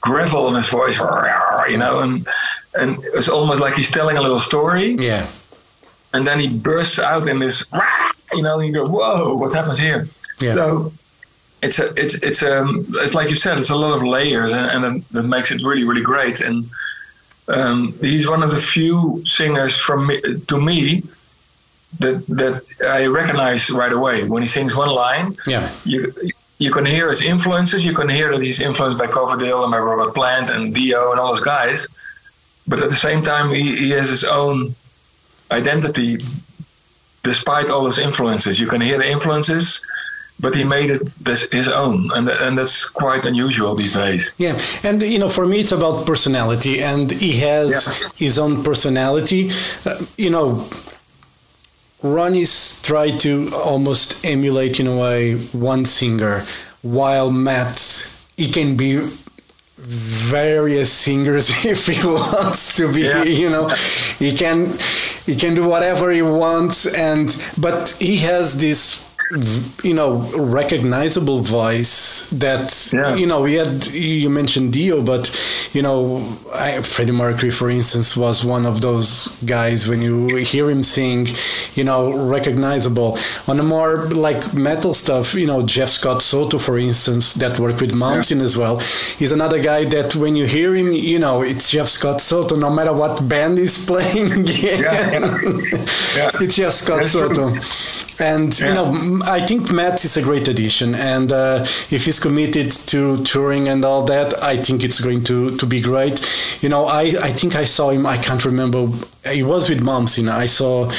gravel 0.00 0.48
in 0.48 0.54
his 0.54 0.68
voice, 0.68 0.98
you 1.68 1.76
know, 1.76 2.00
and 2.00 2.26
and 2.74 2.98
it's 3.14 3.28
almost 3.28 3.60
like 3.60 3.74
he's 3.74 3.90
telling 3.90 4.16
a 4.16 4.20
little 4.20 4.40
story. 4.40 4.96
Yeah. 4.98 5.26
And 6.12 6.26
then 6.26 6.40
he 6.40 6.48
bursts 6.48 6.98
out 6.98 7.28
in 7.28 7.38
this, 7.38 7.66
you 8.32 8.42
know, 8.42 8.58
and 8.58 8.68
you 8.68 8.74
go, 8.74 8.84
whoa, 8.84 9.36
what 9.36 9.54
happens 9.54 9.78
here? 9.78 10.08
Yeah. 10.40 10.54
So 10.54 10.92
it's 11.62 11.78
a, 11.78 11.92
it's 11.96 12.14
it's 12.22 12.42
um 12.42 12.84
it's 12.96 13.14
like 13.14 13.28
you 13.28 13.36
said, 13.36 13.58
it's 13.58 13.70
a 13.70 13.76
lot 13.76 13.94
of 13.94 14.02
layers, 14.02 14.52
and, 14.52 14.84
and 14.84 15.02
that 15.10 15.24
makes 15.24 15.50
it 15.50 15.62
really 15.62 15.84
really 15.84 16.02
great. 16.02 16.40
And 16.40 16.64
um, 17.48 17.92
he's 18.00 18.28
one 18.28 18.42
of 18.42 18.50
the 18.50 18.60
few 18.60 19.22
singers 19.26 19.76
from 19.78 20.06
me, 20.06 20.20
to 20.48 20.60
me 20.60 21.02
that 21.98 22.26
that 22.28 22.62
I 22.88 23.06
recognize 23.06 23.70
right 23.70 23.92
away 23.92 24.26
when 24.26 24.42
he 24.42 24.48
sings 24.48 24.74
one 24.74 24.88
line. 24.88 25.34
Yeah, 25.46 25.68
you 25.84 26.12
you 26.60 26.70
can 26.70 26.84
hear 26.84 27.08
his 27.08 27.22
influences. 27.22 27.84
You 27.84 27.94
can 27.94 28.08
hear 28.08 28.30
that 28.30 28.42
he's 28.42 28.60
influenced 28.60 28.98
by 28.98 29.06
Coverdale 29.06 29.64
and 29.64 29.72
by 29.72 29.78
Robert 29.78 30.14
Plant 30.14 30.50
and 30.50 30.72
Dio 30.72 31.10
and 31.10 31.18
all 31.18 31.28
those 31.34 31.40
guys. 31.40 31.88
But 32.68 32.78
at 32.80 32.90
the 32.90 33.02
same 33.08 33.22
time, 33.22 33.52
he, 33.52 33.74
he 33.76 33.90
has 33.90 34.08
his 34.10 34.24
own 34.24 34.74
identity 35.50 36.18
despite 37.22 37.68
all 37.70 37.82
those 37.82 37.98
influences. 37.98 38.60
You 38.60 38.68
can 38.68 38.80
hear 38.80 38.98
the 38.98 39.10
influences 39.10 39.84
but 40.40 40.54
he 40.54 40.64
made 40.64 40.90
it 40.90 41.02
this, 41.22 41.50
his 41.52 41.68
own, 41.68 42.10
and 42.12 42.28
and 42.28 42.56
that's 42.56 42.88
quite 42.88 43.26
unusual 43.26 43.74
these 43.74 43.94
days. 43.94 44.34
Yeah, 44.38 44.58
and 44.82 45.02
you 45.02 45.18
know, 45.18 45.28
for 45.28 45.46
me, 45.46 45.60
it's 45.60 45.72
about 45.72 46.06
personality, 46.06 46.80
and 46.82 47.10
he 47.10 47.32
has 47.40 47.70
yeah. 47.70 48.26
his 48.26 48.38
own 48.38 48.62
personality. 48.62 49.50
Uh, 49.84 50.02
you 50.16 50.30
know, 50.30 50.66
Ronnie's 52.02 52.80
tried 52.82 53.20
to 53.20 53.50
almost 53.54 54.24
emulate 54.24 54.80
in 54.80 54.86
a 54.86 54.96
way 54.96 55.36
one 55.52 55.84
singer, 55.84 56.44
while 56.82 57.30
Mats 57.30 58.30
he 58.36 58.50
can 58.50 58.76
be 58.76 59.00
various 59.76 60.90
singers 60.92 61.64
if 61.66 61.86
he 61.86 62.06
wants 62.06 62.76
to 62.76 62.92
be 62.92 63.00
Yeah. 63.02 63.22
you 63.24 63.48
know 63.50 63.68
he 64.18 64.34
can 64.36 64.70
he 65.26 65.34
can 65.34 65.54
do 65.54 65.66
whatever 65.66 66.10
he 66.10 66.22
wants 66.22 66.86
and 66.86 67.28
but 67.58 67.88
he 67.98 68.18
has 68.18 68.60
this 68.60 69.09
you 69.84 69.94
know 69.94 70.16
recognizable 70.36 71.38
voice 71.38 72.28
that 72.30 72.90
Yeah. 72.92 73.14
you 73.14 73.26
know 73.26 73.42
we 73.42 73.54
had 73.54 73.86
you 73.94 74.28
mentioned 74.28 74.72
dio 74.72 75.02
but 75.02 75.30
you 75.72 75.82
know 75.82 76.16
I, 76.52 76.82
freddie 76.82 77.12
mercury 77.12 77.50
for 77.52 77.70
instance 77.70 78.16
was 78.16 78.44
one 78.44 78.66
of 78.66 78.80
those 78.80 79.28
guys 79.44 79.88
when 79.88 80.02
you 80.02 80.34
hear 80.36 80.68
him 80.68 80.82
sing 80.82 81.28
you 81.74 81.84
know 81.84 82.12
recognizable 82.28 83.16
on 83.46 83.60
a 83.60 83.62
more 83.62 84.06
like 84.08 84.52
metal 84.52 84.92
stuff 84.94 85.34
you 85.34 85.46
know 85.46 85.62
jeff 85.64 85.88
scott 85.90 86.22
soto 86.22 86.58
for 86.58 86.76
instance 86.76 87.34
that 87.34 87.58
worked 87.60 87.80
with 87.80 87.92
Malmsteen 87.92 88.40
as 88.40 88.56
well 88.56 88.78
he's 89.20 89.30
another 89.30 89.62
guy 89.62 89.84
that 89.84 90.16
when 90.16 90.34
you 90.34 90.44
hear 90.46 90.74
him 90.74 90.92
you 90.92 91.20
know 91.20 91.42
it's 91.42 91.70
jeff 91.70 91.86
scott 91.86 92.20
soto 92.20 92.56
no 92.56 92.68
matter 92.70 92.92
what 92.92 93.28
band 93.28 93.58
he's 93.58 93.86
playing 93.90 94.44
Yeah. 94.46 95.20
Yeah. 96.16 96.30
it's 96.40 96.56
Jeff 96.56 96.72
Scott 96.72 96.98
That's 96.98 97.12
true. 97.12 97.54
And 98.20 98.58
you 98.60 98.74
know, 98.74 99.20
I 99.24 99.40
think 99.40 99.72
Mats 99.72 100.04
is 100.04 100.16
a 100.16 100.22
great 100.22 100.46
addition, 100.46 100.94
and 100.94 101.32
uh, 101.32 101.60
if 101.90 102.04
he's 102.04 102.20
committed 102.20 102.70
to 102.88 103.24
touring 103.24 103.68
and 103.68 103.84
all 103.84 104.04
that, 104.04 104.42
I 104.42 104.56
think 104.56 104.84
it's 104.84 105.00
going 105.00 105.24
to, 105.24 105.56
to 105.56 105.66
be 105.66 105.80
great. 105.80 106.20
You 106.62 106.68
know, 106.68 106.84
I, 106.84 107.02
I 107.02 107.30
think 107.32 107.56
I 107.56 107.64
saw 107.64 107.90
him. 107.90 108.06
I 108.06 108.18
can't 108.18 108.44
remember. 108.44 108.86
He 109.26 109.42
was 109.42 109.70
with 109.70 109.82
Malmsteen. 109.82 110.28
I 110.28 110.46
saw, 110.46 110.90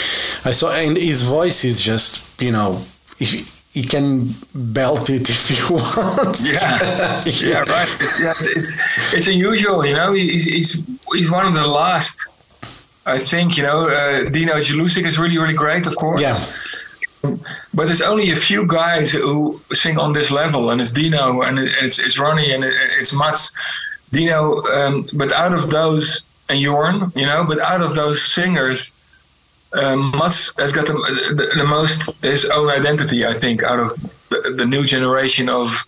I 0.45 0.51
saw, 0.51 0.73
and 0.73 0.97
his 0.97 1.21
voice 1.21 1.63
is 1.63 1.81
just 1.81 2.31
you 2.41 2.51
know, 2.51 2.81
he, 3.17 3.45
he 3.71 3.83
can 3.83 4.27
belt 4.53 5.09
it 5.09 5.21
if 5.29 5.47
he 5.47 5.73
wants. 5.73 6.51
Yeah, 6.51 7.23
yeah, 7.25 7.59
right. 7.59 7.97
It's, 7.99 8.19
yeah, 8.19 8.33
it's 8.39 8.81
it's 9.13 9.27
unusual, 9.27 9.85
you 9.85 9.93
know. 9.93 10.13
He's 10.13 10.45
he's 10.45 10.99
he's 11.13 11.31
one 11.31 11.45
of 11.45 11.53
the 11.53 11.67
last. 11.67 12.27
I 13.05 13.17
think 13.17 13.57
you 13.57 13.63
know 13.63 13.87
uh, 13.89 14.29
Dino 14.29 14.55
Jelusic 14.55 15.05
is 15.05 15.17
really 15.17 15.37
really 15.37 15.53
great, 15.53 15.85
of 15.87 15.95
course. 15.95 16.21
Yeah. 16.21 16.37
But 17.21 17.85
there's 17.85 18.01
only 18.01 18.31
a 18.31 18.35
few 18.35 18.65
guys 18.67 19.11
who 19.11 19.59
sing 19.73 19.97
on 19.97 20.13
this 20.13 20.31
level, 20.31 20.69
and 20.71 20.81
it's 20.81 20.91
Dino, 20.93 21.41
and 21.41 21.59
it's 21.59 21.99
it's 21.99 22.17
Ronnie, 22.19 22.51
and 22.51 22.63
it's 22.99 23.15
Mats. 23.15 23.51
Dino, 24.11 24.61
um, 24.67 25.05
but 25.13 25.31
out 25.31 25.53
of 25.53 25.69
those, 25.69 26.23
and 26.49 26.59
Jorn, 26.59 27.15
you 27.15 27.25
know, 27.25 27.45
but 27.47 27.59
out 27.59 27.81
of 27.81 27.95
those 27.95 28.21
singers, 28.21 28.93
um, 29.73 30.11
Mats 30.11 30.53
has 30.57 30.73
got 30.73 30.85
the, 30.87 30.93
the, 30.93 31.57
the 31.57 31.63
most 31.65 32.11
his 32.23 32.49
own 32.49 32.69
identity, 32.69 33.25
I 33.25 33.33
think, 33.33 33.63
out 33.63 33.79
of 33.79 33.89
the, 34.29 34.53
the 34.57 34.65
new 34.65 34.83
generation 34.83 35.47
of 35.47 35.85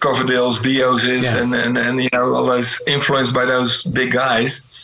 Coverdale's, 0.00 0.60
Dios 0.62 1.04
Yeah. 1.06 1.38
and, 1.38 1.54
and 1.54 1.78
and 1.78 2.02
you 2.02 2.10
know, 2.12 2.34
all 2.34 2.44
those 2.46 2.80
influenced 2.86 3.34
by 3.34 3.46
those 3.46 3.84
big 3.84 4.12
guys. 4.12 4.75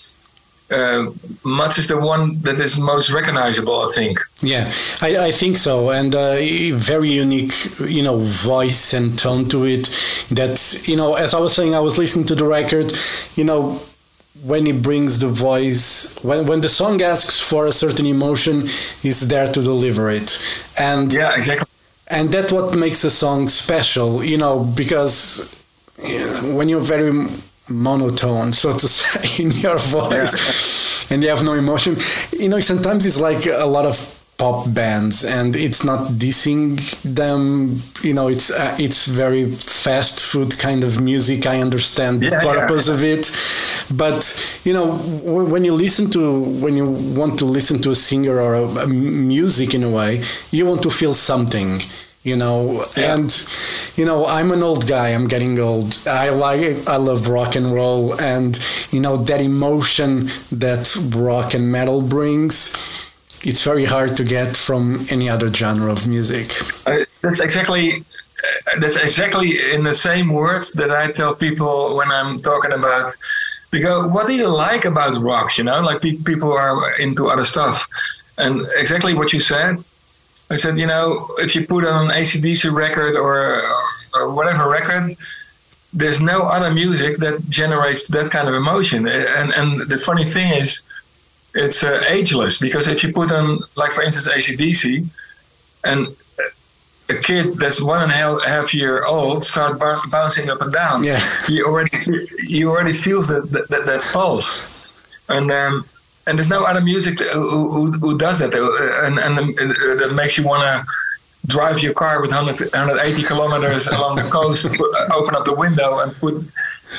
Uh, 0.72 1.10
Mats 1.44 1.78
is 1.78 1.88
the 1.88 1.98
one 1.98 2.38
that 2.42 2.58
is 2.58 2.78
most 2.78 3.10
recognizable, 3.12 3.74
I 3.88 3.92
think. 3.94 4.18
Yeah, 4.40 4.64
I, 5.00 5.26
I 5.28 5.30
think 5.32 5.56
so, 5.56 5.90
and 5.90 6.14
uh, 6.14 6.36
very 6.74 7.10
unique, 7.10 7.54
you 7.80 8.02
know, 8.02 8.18
voice 8.18 8.94
and 8.94 9.18
tone 9.18 9.48
to 9.50 9.64
it. 9.66 9.84
That 10.30 10.84
you 10.88 10.96
know, 10.96 11.14
as 11.14 11.34
I 11.34 11.38
was 11.40 11.54
saying, 11.54 11.74
I 11.74 11.80
was 11.80 11.98
listening 11.98 12.26
to 12.26 12.34
the 12.34 12.46
record, 12.46 12.92
you 13.36 13.44
know, 13.44 13.78
when 14.44 14.66
he 14.66 14.72
brings 14.72 15.18
the 15.18 15.28
voice, 15.28 16.18
when 16.24 16.46
when 16.46 16.60
the 16.62 16.68
song 16.68 17.02
asks 17.02 17.40
for 17.40 17.66
a 17.66 17.72
certain 17.72 18.06
emotion, 18.06 18.62
he's 19.02 19.28
there 19.28 19.46
to 19.46 19.60
deliver 19.62 20.10
it, 20.10 20.38
and 20.78 21.12
Yeah, 21.12 21.36
exactly. 21.36 21.66
and 22.08 22.30
that's 22.32 22.52
what 22.52 22.74
makes 22.74 23.04
a 23.04 23.10
song 23.10 23.48
special, 23.48 24.24
you 24.24 24.38
know, 24.38 24.64
because 24.76 25.58
when 26.56 26.68
you're 26.68 26.80
very 26.80 27.12
monotone, 27.72 28.52
so 28.52 28.72
to 28.72 28.88
say, 28.88 29.42
in 29.44 29.50
your 29.52 29.78
voice, 29.78 31.10
and 31.10 31.22
you 31.22 31.28
have 31.30 31.42
no 31.44 31.52
emotion, 31.54 31.96
you 32.38 32.48
know, 32.48 32.60
sometimes 32.60 33.04
it's 33.06 33.20
like 33.20 33.46
a 33.46 33.66
lot 33.66 33.84
of 33.86 34.18
pop 34.38 34.66
bands, 34.74 35.24
and 35.24 35.54
it's 35.54 35.84
not 35.84 36.08
dissing 36.12 36.76
them. 37.02 37.76
You 38.02 38.14
know, 38.14 38.28
it's 38.28 38.50
uh, 38.50 38.74
it's 38.78 39.06
very 39.06 39.44
fast 39.46 40.20
food 40.20 40.58
kind 40.58 40.82
of 40.84 41.00
music. 41.00 41.46
I 41.46 41.60
understand 41.60 42.22
the 42.22 42.28
Yeah, 42.28 42.42
yeah. 42.42 42.54
purpose 42.60 42.88
of 42.88 43.04
it, 43.04 43.30
but 43.96 44.22
you 44.64 44.72
know, 44.72 44.96
w- 45.24 45.48
when 45.48 45.64
you 45.64 45.74
listen 45.74 46.10
to 46.10 46.40
when 46.64 46.76
you 46.76 46.86
want 47.16 47.38
to 47.40 47.44
listen 47.44 47.80
to 47.82 47.90
a 47.90 47.94
singer 47.94 48.40
or 48.40 48.54
a, 48.54 48.64
a 48.84 48.86
music 48.88 49.74
in 49.74 49.82
a 49.84 49.90
way, 49.90 50.22
you 50.50 50.66
want 50.66 50.82
to 50.82 50.90
feel 50.90 51.12
something 51.12 51.80
you 52.24 52.36
know 52.36 52.84
Yeah. 52.96 53.14
and 53.14 53.30
you 53.96 54.04
know 54.04 54.26
i'm 54.26 54.52
an 54.52 54.62
old 54.62 54.86
guy 54.86 55.08
i'm 55.08 55.26
getting 55.26 55.58
old 55.58 55.98
i 56.06 56.28
like 56.30 56.86
i 56.88 56.96
love 56.96 57.28
rock 57.28 57.56
and 57.56 57.72
roll 57.74 58.14
and 58.20 58.52
you 58.92 59.00
know 59.00 59.16
that 59.16 59.40
emotion 59.40 60.26
that 60.52 60.84
rock 61.16 61.54
and 61.54 61.70
metal 61.72 62.00
brings 62.00 62.54
it's 63.44 63.62
very 63.64 63.84
hard 63.84 64.16
to 64.16 64.24
get 64.24 64.56
from 64.56 65.04
any 65.10 65.28
other 65.28 65.52
genre 65.52 65.90
of 65.90 66.06
music 66.06 66.46
Uh, 66.86 67.04
that's 67.22 67.40
exactly 67.40 68.04
uh, 68.44 68.78
that's 68.80 68.96
exactly 68.96 69.48
in 69.74 69.82
the 69.84 69.94
same 69.94 70.28
words 70.32 70.72
that 70.74 70.90
I 70.90 71.10
tell 71.12 71.34
people 71.34 71.96
when 71.98 72.10
I'm 72.10 72.38
talking 72.50 72.72
about. 72.72 73.08
Go, 73.70 74.06
"What 74.14 74.26
do 74.26 74.34
you 74.34 74.48
like 74.48 74.84
about 74.84 75.12
rock?" 75.22 75.56
You 75.58 75.64
know, 75.64 75.80
like 75.80 75.98
pe- 76.02 76.22
people 76.30 76.52
are 76.52 76.76
into 77.04 77.22
other 77.32 77.44
stuff, 77.54 77.86
and 78.36 78.54
exactly 78.82 79.14
what 79.14 79.32
you 79.32 79.40
said. 79.40 79.72
I 80.52 80.56
said, 80.56 80.78
you 80.78 80.86
know, 80.86 81.28
if 81.38 81.54
you 81.54 81.66
put 81.66 81.84
on 81.84 82.10
an 82.10 82.16
ACDC 82.16 82.72
record 82.72 83.16
or 83.16 83.62
or 84.14 84.32
whatever 84.34 84.68
record, 84.68 85.10
there's 85.92 86.20
no 86.20 86.42
other 86.42 86.70
music 86.70 87.16
that 87.18 87.42
generates 87.48 88.08
that 88.08 88.30
kind 88.30 88.48
of 88.48 88.54
emotion. 88.54 89.08
And 89.08 89.52
and 89.54 89.80
the 89.88 89.98
funny 89.98 90.24
thing 90.24 90.52
is, 90.52 90.82
it's 91.54 91.82
uh, 91.84 92.04
ageless 92.06 92.58
because 92.58 92.88
if 92.88 93.02
you 93.02 93.12
put 93.12 93.32
on, 93.32 93.58
like 93.76 93.92
for 93.92 94.02
instance, 94.02 94.28
ACDC, 94.28 95.06
and 95.84 96.08
a 97.08 97.20
kid 97.20 97.54
that's 97.54 97.80
one 97.80 98.02
and 98.02 98.12
a 98.12 98.14
half, 98.14 98.74
year 98.74 99.04
old 99.04 99.44
start 99.44 99.78
bou- 99.78 100.10
bouncing 100.10 100.50
up 100.50 100.60
and 100.60 100.72
down. 100.72 101.04
Yeah. 101.04 101.20
he 101.46 101.62
already 101.62 101.90
he 102.46 102.64
already 102.64 102.92
feels 102.92 103.28
that 103.28 103.50
that, 103.52 103.68
that, 103.68 103.86
that 103.86 104.00
pulse, 104.12 104.50
and 105.28 105.50
um, 105.50 105.84
and 106.26 106.38
there's 106.38 106.50
no 106.50 106.64
other 106.64 106.80
music 106.80 107.18
who, 107.18 107.70
who, 107.70 107.92
who 107.92 108.18
does 108.18 108.38
that, 108.40 108.54
and 108.54 109.18
and 109.18 109.34
uh, 109.38 109.94
that 110.00 110.12
makes 110.14 110.38
you 110.38 110.44
want 110.44 110.62
to 110.62 110.86
drive 111.48 111.80
your 111.82 111.92
car 111.94 112.20
with 112.20 112.30
100, 112.30 112.72
180 112.72 113.22
kilometers 113.24 113.86
along 113.88 114.14
the 114.16 114.22
coast, 114.22 114.64
uh, 114.66 115.08
open 115.18 115.34
up 115.34 115.44
the 115.44 115.54
window 115.54 115.98
and 115.98 116.14
put 116.16 116.34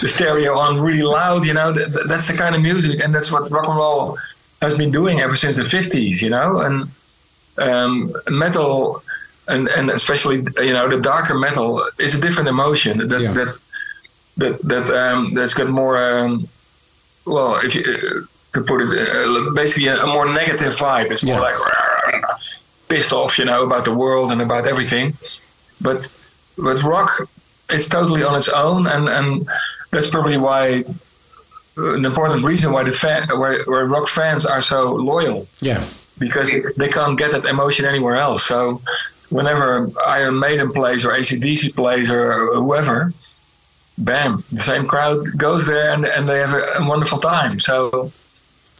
the 0.01 0.08
stereo 0.08 0.58
on 0.58 0.80
really 0.82 1.03
loud. 1.03 1.46
You 1.46 1.53
know, 1.53 1.72
that, 1.72 1.92
that- 1.94 2.08
that's 2.10 2.27
the 2.27 2.34
kind 2.34 2.53
of 2.56 2.62
music, 2.62 3.00
and 3.03 3.13
that's 3.15 3.32
what 3.32 3.50
rock 3.51 3.68
and 3.68 3.77
roll 3.77 4.18
has 4.62 4.77
been 4.77 4.92
doing 4.92 5.20
ever 5.22 5.36
since 5.36 5.56
the 5.58 5.63
50s. 5.63 6.22
You 6.22 6.30
know, 6.32 6.60
and 6.60 6.89
um, 7.58 8.12
metal 8.30 9.01
and 9.48 9.68
and 9.70 9.89
especially 9.92 10.38
you 10.68 10.74
know 10.74 10.88
the 10.89 11.00
darker 11.00 11.34
metal 11.36 11.84
is 12.00 12.15
a 12.15 12.22
different 12.22 12.50
emotion 12.50 13.08
that 13.10 13.22
Yeah. 13.22 13.34
that 13.34 13.58
that 14.38 14.62
that 14.63 14.89
um, 14.89 15.34
that's 15.34 15.53
got 15.53 15.70
more 15.70 15.98
um, 15.98 16.46
well 17.25 17.56
if 17.63 17.75
you 17.75 17.84
uh, 17.84 18.22
to 18.53 18.62
put 18.62 18.81
it 18.81 18.89
uh, 18.89 19.51
basically 19.53 19.88
a, 19.88 19.95
a 20.03 20.07
more 20.07 20.25
negative 20.31 20.74
vibe 20.75 21.12
it's 21.12 21.25
more 21.25 21.36
Yeah. 21.38 21.41
like 21.41 22.24
pissed 22.89 23.13
off 23.13 23.38
you 23.39 23.45
know 23.45 23.63
about 23.63 23.83
the 23.86 23.93
world 23.93 24.31
and 24.31 24.41
about 24.41 24.67
everything 24.67 25.13
but 25.81 26.07
with 26.57 26.83
rock 26.83 27.10
it's 27.69 27.89
totally 27.89 28.24
on 28.24 28.36
its 28.36 28.50
own 28.50 28.88
and 28.88 29.07
and 29.10 29.48
that's 29.91 30.10
probably 30.10 30.38
why 30.38 30.83
uh, 31.77 31.93
an 31.95 32.05
important 32.05 32.43
reason 32.43 32.72
why 32.72 32.83
the 32.83 32.91
fan 32.91 33.27
why, 33.41 33.57
why 33.65 33.81
rock 33.81 34.07
fans 34.07 34.45
are 34.45 34.62
so 34.62 34.89
loyal 34.91 35.48
yeah 35.62 35.83
because 36.19 36.50
they 36.77 36.89
can't 36.89 37.17
get 37.17 37.31
that 37.31 37.43
emotion 37.45 37.86
anywhere 37.86 38.15
else. 38.15 38.45
So 38.45 38.79
whenever 39.31 39.89
Iron 40.05 40.39
Maiden 40.39 40.72
plays 40.72 41.03
or 41.07 41.12
ACDC 41.12 41.74
plays 41.75 42.12
or 42.12 42.53
whoever, 42.53 43.12
bam, 43.98 44.43
the 44.51 44.60
same 44.62 44.86
crowd 44.86 45.17
goes 45.38 45.65
there 45.65 45.89
and, 45.91 46.05
and 46.05 46.29
they 46.29 46.38
have 46.38 46.53
a, 46.53 46.62
a 46.77 46.88
wonderful 46.88 47.17
time. 47.17 47.60
So 47.60 48.12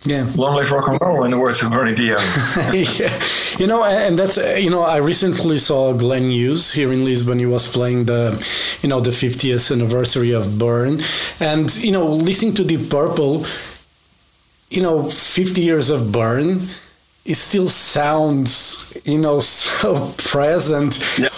yeah 0.06 0.28
long 0.36 0.56
live 0.56 0.72
rock 0.72 0.88
and 0.90 1.00
roll 1.02 1.24
in 1.24 1.32
the 1.32 1.38
words 1.38 1.62
of 1.64 1.72
Bernie 1.72 1.96
Dio. 1.96 2.18
yeah. 2.74 3.14
You 3.58 3.68
know, 3.68 3.84
and 3.84 4.18
that's 4.18 4.38
you 4.62 4.70
know, 4.70 4.82
I 4.82 4.98
recently 4.98 5.60
saw 5.60 5.94
Glenn 5.94 6.28
Hughes 6.28 6.74
here 6.74 6.92
in 6.92 7.06
Lisbon. 7.06 7.40
He 7.40 7.46
was 7.46 7.72
playing 7.72 8.06
the, 8.06 8.32
you 8.82 8.90
know, 8.90 9.00
the 9.00 9.12
50th 9.12 9.72
anniversary 9.72 10.32
of 10.32 10.58
Burn, 10.58 11.00
and 11.40 11.74
you 11.84 11.92
know, 11.92 12.06
listening 12.06 12.54
to 12.56 12.64
Deep 12.66 12.90
Purple, 12.90 13.46
you 14.70 14.82
know, 14.82 15.04
50 15.04 15.62
years 15.62 15.90
of 15.92 16.12
Burn, 16.12 16.60
it 17.26 17.36
still 17.36 17.68
sounds, 17.68 18.98
you 19.06 19.20
know, 19.20 19.40
so 19.42 20.12
present. 20.30 20.98
Yeah. 21.20 21.30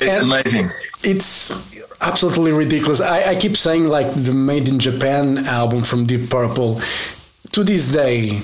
It's 0.00 0.16
and- 0.16 0.24
amazing. 0.30 0.68
it's 1.02 1.80
absolutely 2.00 2.52
ridiculous. 2.52 3.00
I, 3.00 3.30
I 3.30 3.34
keep 3.34 3.56
saying 3.56 3.88
like 3.88 4.12
the 4.12 4.32
Made 4.34 4.68
in 4.68 4.78
Japan 4.78 5.38
album 5.46 5.82
from 5.82 6.04
Deep 6.06 6.28
Purple. 6.30 6.80
To 7.56 7.64
this 7.64 7.90
day, 7.90 8.38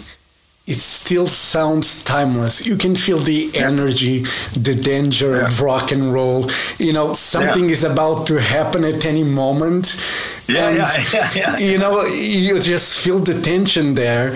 it 0.66 0.76
still 0.76 1.28
sounds 1.28 2.02
timeless. 2.02 2.66
You 2.66 2.76
can 2.76 2.97
feel 2.97 3.19
the 3.19 3.50
energy, 3.54 4.21
the 4.54 4.75
danger 4.75 5.37
yeah. 5.37 5.49
of 5.49 5.61
rock 5.61 5.92
and 5.92 6.14
roll. 6.14 6.49
You 6.78 6.95
know, 6.95 7.12
something 7.12 7.66
yeah. 7.66 7.73
is 7.73 7.85
about 7.85 8.26
to 8.28 8.40
happen 8.40 8.85
at 8.85 9.04
any 9.04 9.23
moment. 9.23 10.02
Yeah, 10.49 10.71
and, 10.71 10.78
yeah, 11.12 11.31
yeah, 11.35 11.59
You 11.59 11.76
know, 11.76 12.02
you 12.07 12.59
just 12.59 13.04
feel 13.04 13.19
the 13.19 13.38
tension 13.38 13.97
there. 13.97 14.35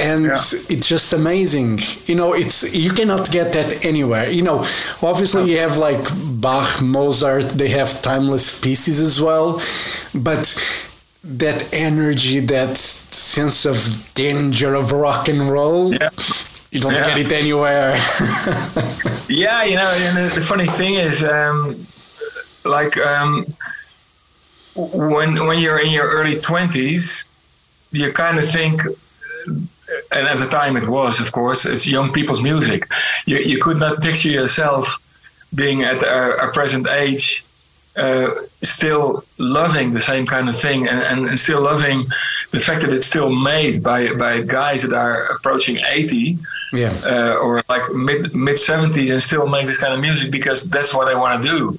And 0.00 0.26
it's 0.26 0.88
just 0.88 1.12
amazing. 1.12 1.78
You 2.06 2.16
know, 2.16 2.32
it's 2.32 2.74
you 2.74 2.90
cannot 2.90 3.30
get 3.30 3.52
that 3.52 3.84
anywhere. 3.84 4.28
You 4.28 4.42
know, 4.42 4.58
obviously 5.00 5.52
you 5.52 5.58
have 5.58 5.76
like 5.78 6.04
Bach, 6.40 6.82
Mozart, 6.82 7.50
they 7.50 7.68
have 7.68 8.02
timeless 8.02 8.58
pieces 8.60 8.98
as 8.98 9.20
well, 9.20 9.62
but 10.12 10.42
that 11.28 11.72
energy, 11.74 12.40
that 12.40 12.76
sense 12.76 13.66
of 13.66 14.12
danger 14.14 14.74
of 14.74 14.92
rock 14.92 15.28
and 15.28 15.50
roll. 15.50 15.92
Yeah. 15.92 16.08
You 16.70 16.80
don't 16.80 16.94
yeah. 16.94 17.06
get 17.06 17.18
it 17.18 17.32
anywhere. 17.32 17.96
yeah, 19.28 19.64
you 19.64 19.76
know, 19.76 19.88
and 19.88 20.30
the 20.30 20.40
funny 20.40 20.66
thing 20.66 20.94
is, 20.94 21.24
um, 21.24 21.86
like 22.64 22.98
um, 22.98 23.46
when 24.74 25.46
when 25.46 25.58
you're 25.58 25.78
in 25.78 25.90
your 25.90 26.08
early 26.10 26.38
twenties, 26.38 27.26
you 27.90 28.12
kind 28.12 28.38
of 28.38 28.48
think, 28.50 28.82
and 29.46 30.28
at 30.28 30.38
the 30.38 30.46
time 30.46 30.76
it 30.76 30.86
was, 30.88 31.20
of 31.20 31.32
course, 31.32 31.64
it's 31.64 31.88
young 31.88 32.12
people's 32.12 32.42
music. 32.42 32.86
You 33.24 33.38
you 33.38 33.58
could 33.62 33.78
not 33.78 34.02
picture 34.02 34.30
yourself 34.30 34.98
being 35.54 35.84
at 35.84 36.02
a, 36.02 36.48
a 36.48 36.52
present 36.52 36.86
age 36.86 37.44
uh, 37.98 38.30
still 38.62 39.24
loving 39.38 39.92
the 39.92 40.00
same 40.00 40.26
kind 40.26 40.48
of 40.48 40.58
thing 40.58 40.86
and, 40.88 41.00
and, 41.00 41.28
and, 41.28 41.38
still 41.38 41.60
loving 41.60 42.04
the 42.52 42.60
fact 42.60 42.82
that 42.82 42.92
it's 42.92 43.06
still 43.06 43.30
made 43.30 43.82
by 43.82 44.12
by 44.14 44.40
guys 44.40 44.82
that 44.82 44.92
are 44.92 45.24
approaching 45.26 45.78
80 45.86 46.38
yeah. 46.72 46.92
uh, 47.04 47.34
or 47.42 47.62
like 47.68 47.82
mid 47.92 48.34
mid 48.34 48.56
70s 48.56 49.10
and 49.10 49.22
still 49.22 49.46
make 49.46 49.66
this 49.66 49.80
kind 49.80 49.94
of 49.94 50.00
music 50.00 50.30
because 50.30 50.70
that's 50.70 50.94
what 50.94 51.06
they 51.06 51.14
want 51.14 51.42
to 51.42 51.48
do 51.48 51.78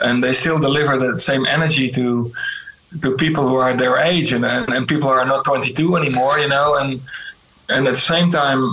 and 0.00 0.22
they 0.22 0.32
still 0.32 0.58
deliver 0.58 0.98
that 0.98 1.18
same 1.20 1.46
energy 1.46 1.90
to 1.90 2.32
to 3.02 3.16
people 3.16 3.48
who 3.48 3.56
are 3.56 3.74
their 3.74 3.98
age 3.98 4.32
and, 4.32 4.44
and, 4.44 4.68
and 4.72 4.88
people 4.88 5.08
who 5.08 5.14
are 5.14 5.26
not 5.26 5.44
22 5.44 5.96
anymore 5.96 6.38
you 6.38 6.48
know 6.48 6.76
and 6.76 7.00
and 7.68 7.86
at 7.86 7.94
the 7.94 8.06
same 8.14 8.30
time 8.30 8.70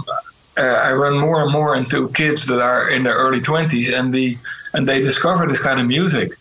uh, 0.57 0.61
I 0.61 0.93
run 0.93 1.17
more 1.17 1.41
and 1.41 1.51
more 1.51 1.75
into 1.75 2.09
kids 2.09 2.45
that 2.47 2.61
are 2.61 2.89
in 2.89 3.03
their 3.03 3.15
early 3.15 3.41
20s 3.41 3.91
and 3.97 4.13
the 4.13 4.37
and 4.73 4.87
they 4.87 5.01
discover 5.01 5.47
this 5.47 5.61
kind 5.61 5.79
of 5.79 5.87
music 5.87 6.31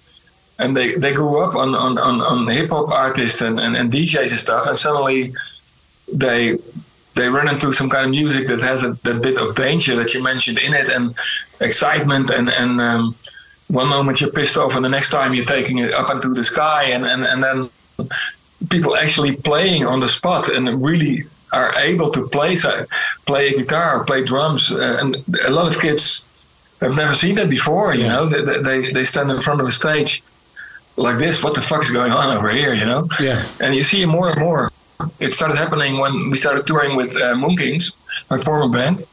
and 0.59 0.77
they, 0.77 0.95
they 0.97 1.13
grew 1.13 1.39
up 1.39 1.55
on, 1.55 1.75
on, 1.75 1.99
on, 1.99 2.21
on 2.21 2.47
hip 2.49 2.71
hop 2.71 2.91
artists 2.91 3.41
and, 3.41 3.59
and, 3.59 3.77
and 3.77 3.93
DJs 3.93 4.31
and 4.31 4.41
stuff, 4.41 4.67
and 4.67 4.77
suddenly 4.77 5.33
they 6.13 6.59
they 7.15 7.29
run 7.29 7.49
into 7.49 7.73
some 7.73 7.91
kind 7.91 8.07
of 8.07 8.11
music 8.11 8.47
that 8.47 8.63
has 8.63 8.83
a, 8.83 8.93
that 9.03 9.21
bit 9.23 9.37
of 9.37 9.55
danger 9.55 9.95
that 9.97 10.15
you 10.15 10.23
mentioned 10.23 10.59
in 10.59 10.73
it, 10.73 10.89
and 10.89 11.15
excitement, 11.61 12.31
and 12.31 12.49
and 12.49 12.81
um, 12.81 13.15
one 13.69 13.89
moment 13.89 14.21
you're 14.21 14.31
pissed 14.31 14.57
off, 14.57 14.77
and 14.77 14.85
the 14.85 14.89
next 14.89 15.11
time 15.11 15.35
you're 15.35 15.45
taking 15.45 15.79
it 15.79 15.93
up 15.93 16.11
into 16.11 16.29
the 16.29 16.45
sky, 16.45 16.85
and 16.85 17.05
and, 17.05 17.25
and 17.25 17.43
then 17.43 17.69
people 18.71 18.97
actually 18.97 19.37
playing 19.37 19.85
on 19.85 20.01
the 20.01 20.09
spot 20.09 20.49
and 20.49 20.83
really 20.83 21.25
are 21.53 21.75
able 21.79 22.11
to 22.11 22.27
play 22.29 22.57
play 23.27 23.49
a 23.49 23.59
guitar, 23.59 24.05
play 24.05 24.23
drums, 24.25 24.73
uh, 24.73 24.99
and 25.01 25.17
a 25.45 25.51
lot 25.51 25.67
of 25.69 25.81
kids 25.81 26.29
have 26.81 26.97
never 26.97 27.15
seen 27.15 27.35
that 27.35 27.51
before. 27.51 27.95
You 27.95 28.05
yeah. 28.05 28.13
know, 28.13 28.27
they, 28.27 28.63
they 28.63 28.93
they 28.93 29.05
stand 29.05 29.31
in 29.31 29.41
front 29.41 29.61
of 29.61 29.67
a 29.67 29.73
stage 29.73 30.23
like 30.97 31.19
this. 31.19 31.43
What 31.43 31.55
the 31.55 31.63
fuck 31.63 31.83
is 31.83 31.91
going 31.91 32.13
on 32.13 32.37
over 32.37 32.51
here? 32.51 32.75
You 32.75 32.85
know? 32.85 33.09
Yeah. 33.21 33.45
And 33.61 33.75
you 33.75 33.83
see 33.83 34.05
more 34.05 34.29
and 34.29 34.39
more. 34.39 34.71
It 35.21 35.35
started 35.35 35.59
happening 35.59 35.99
when 35.99 36.31
we 36.31 36.37
started 36.37 36.67
touring 36.67 36.97
with 36.97 37.17
uh, 37.17 37.35
MoonKings, 37.35 37.97
my 38.31 38.39
former 38.39 38.69
band. 38.69 39.05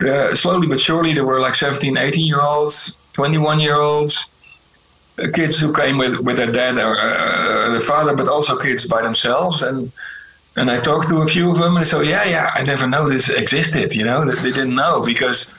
Uh, 0.00 0.34
slowly 0.34 0.66
but 0.66 0.80
surely, 0.80 1.14
there 1.14 1.24
were 1.24 1.40
like 1.40 1.54
17, 1.54 1.96
18 1.96 2.26
year 2.26 2.40
olds, 2.40 2.96
21 3.14 3.60
year 3.60 3.76
olds, 3.76 4.30
uh, 5.18 5.28
kids 5.32 5.58
who 5.58 5.72
came 5.72 5.96
with, 5.96 6.20
with 6.20 6.36
their 6.36 6.52
dad 6.52 6.76
or 6.76 6.98
uh, 6.98 7.70
their 7.70 7.80
father, 7.80 8.14
but 8.14 8.28
also 8.28 8.58
kids 8.58 8.86
by 8.86 9.00
themselves. 9.00 9.62
And 9.62 9.92
and 10.58 10.70
I 10.70 10.80
talked 10.80 11.08
to 11.08 11.20
a 11.20 11.28
few 11.28 11.50
of 11.50 11.58
them, 11.58 11.76
and 11.76 11.84
they 11.84 11.88
said, 11.88 12.06
"Yeah, 12.06 12.24
yeah, 12.24 12.50
I 12.54 12.64
never 12.64 12.86
know 12.86 13.08
this 13.08 13.28
existed. 13.28 13.94
You 13.94 14.06
know, 14.06 14.24
they 14.24 14.50
didn't 14.50 14.74
know 14.74 15.02
because 15.04 15.52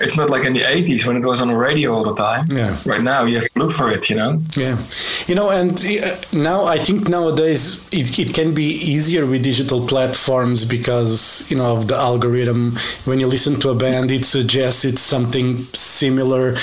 it's 0.00 0.16
not 0.16 0.30
like 0.30 0.44
in 0.44 0.52
the 0.52 0.62
80s 0.62 1.06
when 1.06 1.16
it 1.16 1.24
was 1.24 1.40
on 1.40 1.48
the 1.48 1.56
radio 1.56 1.92
all 1.92 2.04
the 2.04 2.14
time. 2.14 2.44
Yeah. 2.48 2.76
Right 2.84 3.02
now, 3.02 3.24
you 3.24 3.36
have 3.36 3.48
to 3.50 3.58
look 3.58 3.72
for 3.72 3.90
it, 3.90 4.08
you 4.08 4.16
know? 4.16 4.40
Yeah. 4.56 4.78
You 5.26 5.34
know, 5.34 5.50
and 5.50 5.72
uh, 5.72 6.16
now 6.32 6.64
I 6.64 6.78
think 6.78 7.08
nowadays 7.08 7.88
it, 7.92 8.18
it 8.18 8.34
can 8.34 8.54
be 8.54 8.64
easier 8.64 9.26
with 9.26 9.44
digital 9.44 9.86
platforms 9.86 10.64
because, 10.64 11.48
you 11.50 11.56
know, 11.56 11.76
of 11.76 11.88
the 11.88 11.96
algorithm. 11.96 12.76
When 13.04 13.20
you 13.20 13.26
listen 13.26 13.60
to 13.60 13.70
a 13.70 13.74
band, 13.74 14.10
it 14.10 14.24
suggests 14.24 14.84
it's 14.84 15.02
something 15.02 15.56
similar. 15.74 16.56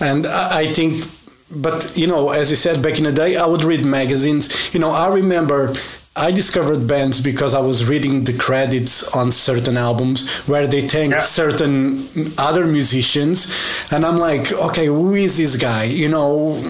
And 0.00 0.26
I, 0.26 0.60
I 0.60 0.72
think 0.72 1.04
but 1.50 1.96
you 1.96 2.06
know 2.06 2.28
as 2.28 2.50
you 2.50 2.56
said 2.56 2.82
back 2.82 2.98
in 2.98 3.04
the 3.04 3.12
day 3.12 3.34
i 3.36 3.46
would 3.46 3.64
read 3.64 3.82
magazines 3.82 4.74
you 4.74 4.78
know 4.80 4.90
i 4.90 5.08
remember 5.08 5.72
I 6.18 6.32
discovered 6.32 6.86
bands 6.88 7.22
because 7.22 7.54
I 7.54 7.60
was 7.60 7.88
reading 7.88 8.24
the 8.24 8.36
credits 8.36 9.14
on 9.14 9.30
certain 9.30 9.76
albums 9.76 10.46
where 10.48 10.66
they 10.66 10.80
thanked 10.80 11.14
yeah. 11.14 11.18
certain 11.20 12.02
other 12.36 12.66
musicians, 12.66 13.88
and 13.92 14.04
I'm 14.04 14.18
like, 14.18 14.52
okay, 14.52 14.86
who 14.86 15.14
is 15.14 15.38
this 15.38 15.56
guy? 15.56 15.84
You 15.84 16.08
know, 16.08 16.60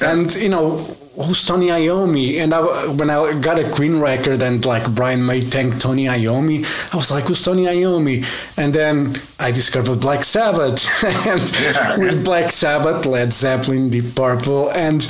and 0.00 0.34
you 0.34 0.48
know, 0.48 0.78
who's 1.14 1.44
Tony 1.44 1.68
Iommi? 1.68 2.40
And 2.40 2.52
I, 2.54 2.62
when 2.96 3.10
I 3.10 3.38
got 3.40 3.58
a 3.58 3.70
Queen 3.70 4.00
record 4.00 4.42
and 4.42 4.64
like 4.64 4.92
Brian 4.94 5.24
May 5.24 5.40
thanked 5.40 5.80
Tony 5.80 6.06
Iommi, 6.06 6.64
I 6.92 6.96
was 6.96 7.10
like, 7.10 7.24
who's 7.24 7.44
Tony 7.44 7.64
Iommi? 7.66 8.24
And 8.58 8.74
then 8.74 9.14
I 9.38 9.50
discovered 9.50 10.00
Black 10.00 10.24
Sabbath, 10.24 10.82
and 11.26 11.40
yeah. 11.62 11.98
with 11.98 12.24
Black 12.24 12.48
Sabbath, 12.50 13.06
Led 13.06 13.32
Zeppelin, 13.32 13.90
Deep 13.90 14.14
Purple, 14.14 14.70
and 14.70 15.02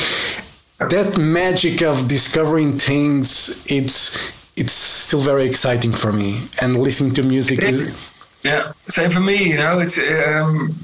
that 0.88 1.18
magic 1.18 1.82
of 1.82 2.08
discovering 2.08 2.78
things 2.78 3.64
it's 3.68 4.42
it's 4.56 4.72
still 4.72 5.20
very 5.20 5.44
exciting 5.44 5.92
for 5.92 6.12
me. 6.12 6.40
And 6.60 6.76
listening 6.76 7.12
to 7.14 7.22
music 7.22 7.62
is 7.62 7.96
yeah. 8.44 8.72
Same 8.88 9.10
for 9.10 9.20
me 9.20 9.36
you 9.50 9.56
know 9.56 9.78
it's 9.78 9.98
um, 9.98 10.74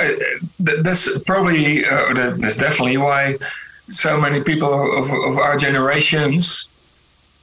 uh, 0.00 0.10
that's 0.58 1.22
probably 1.22 1.84
uh, 1.84 2.34
that's 2.36 2.56
definitely 2.56 2.96
why 2.96 3.36
so 3.90 4.20
many 4.20 4.42
people 4.42 4.72
of, 4.98 5.10
of 5.10 5.38
our 5.38 5.56
generations 5.56 6.70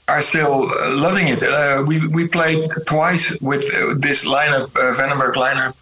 are 0.07 0.21
still 0.21 0.67
loving 0.89 1.27
it. 1.27 1.41
Uh, 1.43 1.83
we 1.87 2.05
we 2.07 2.27
played 2.27 2.61
twice 2.85 3.39
with 3.41 3.63
uh, 3.73 3.93
this 3.97 4.27
lineup, 4.27 4.75
uh, 4.75 4.93
Vandenberg 4.97 5.35
lineup, 5.35 5.75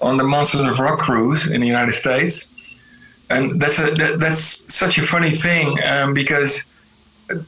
on 0.00 0.16
the 0.16 0.24
Monsters 0.24 0.62
of 0.62 0.80
Rock 0.80 0.98
cruise 0.98 1.50
in 1.50 1.60
the 1.60 1.66
United 1.66 1.92
States 1.92 2.55
and 3.28 3.60
that's 3.60 3.78
a, 3.78 3.90
that, 3.94 4.18
that's 4.20 4.40
such 4.74 4.98
a 4.98 5.02
funny 5.02 5.32
thing 5.32 5.78
um, 5.84 6.14
because 6.14 6.64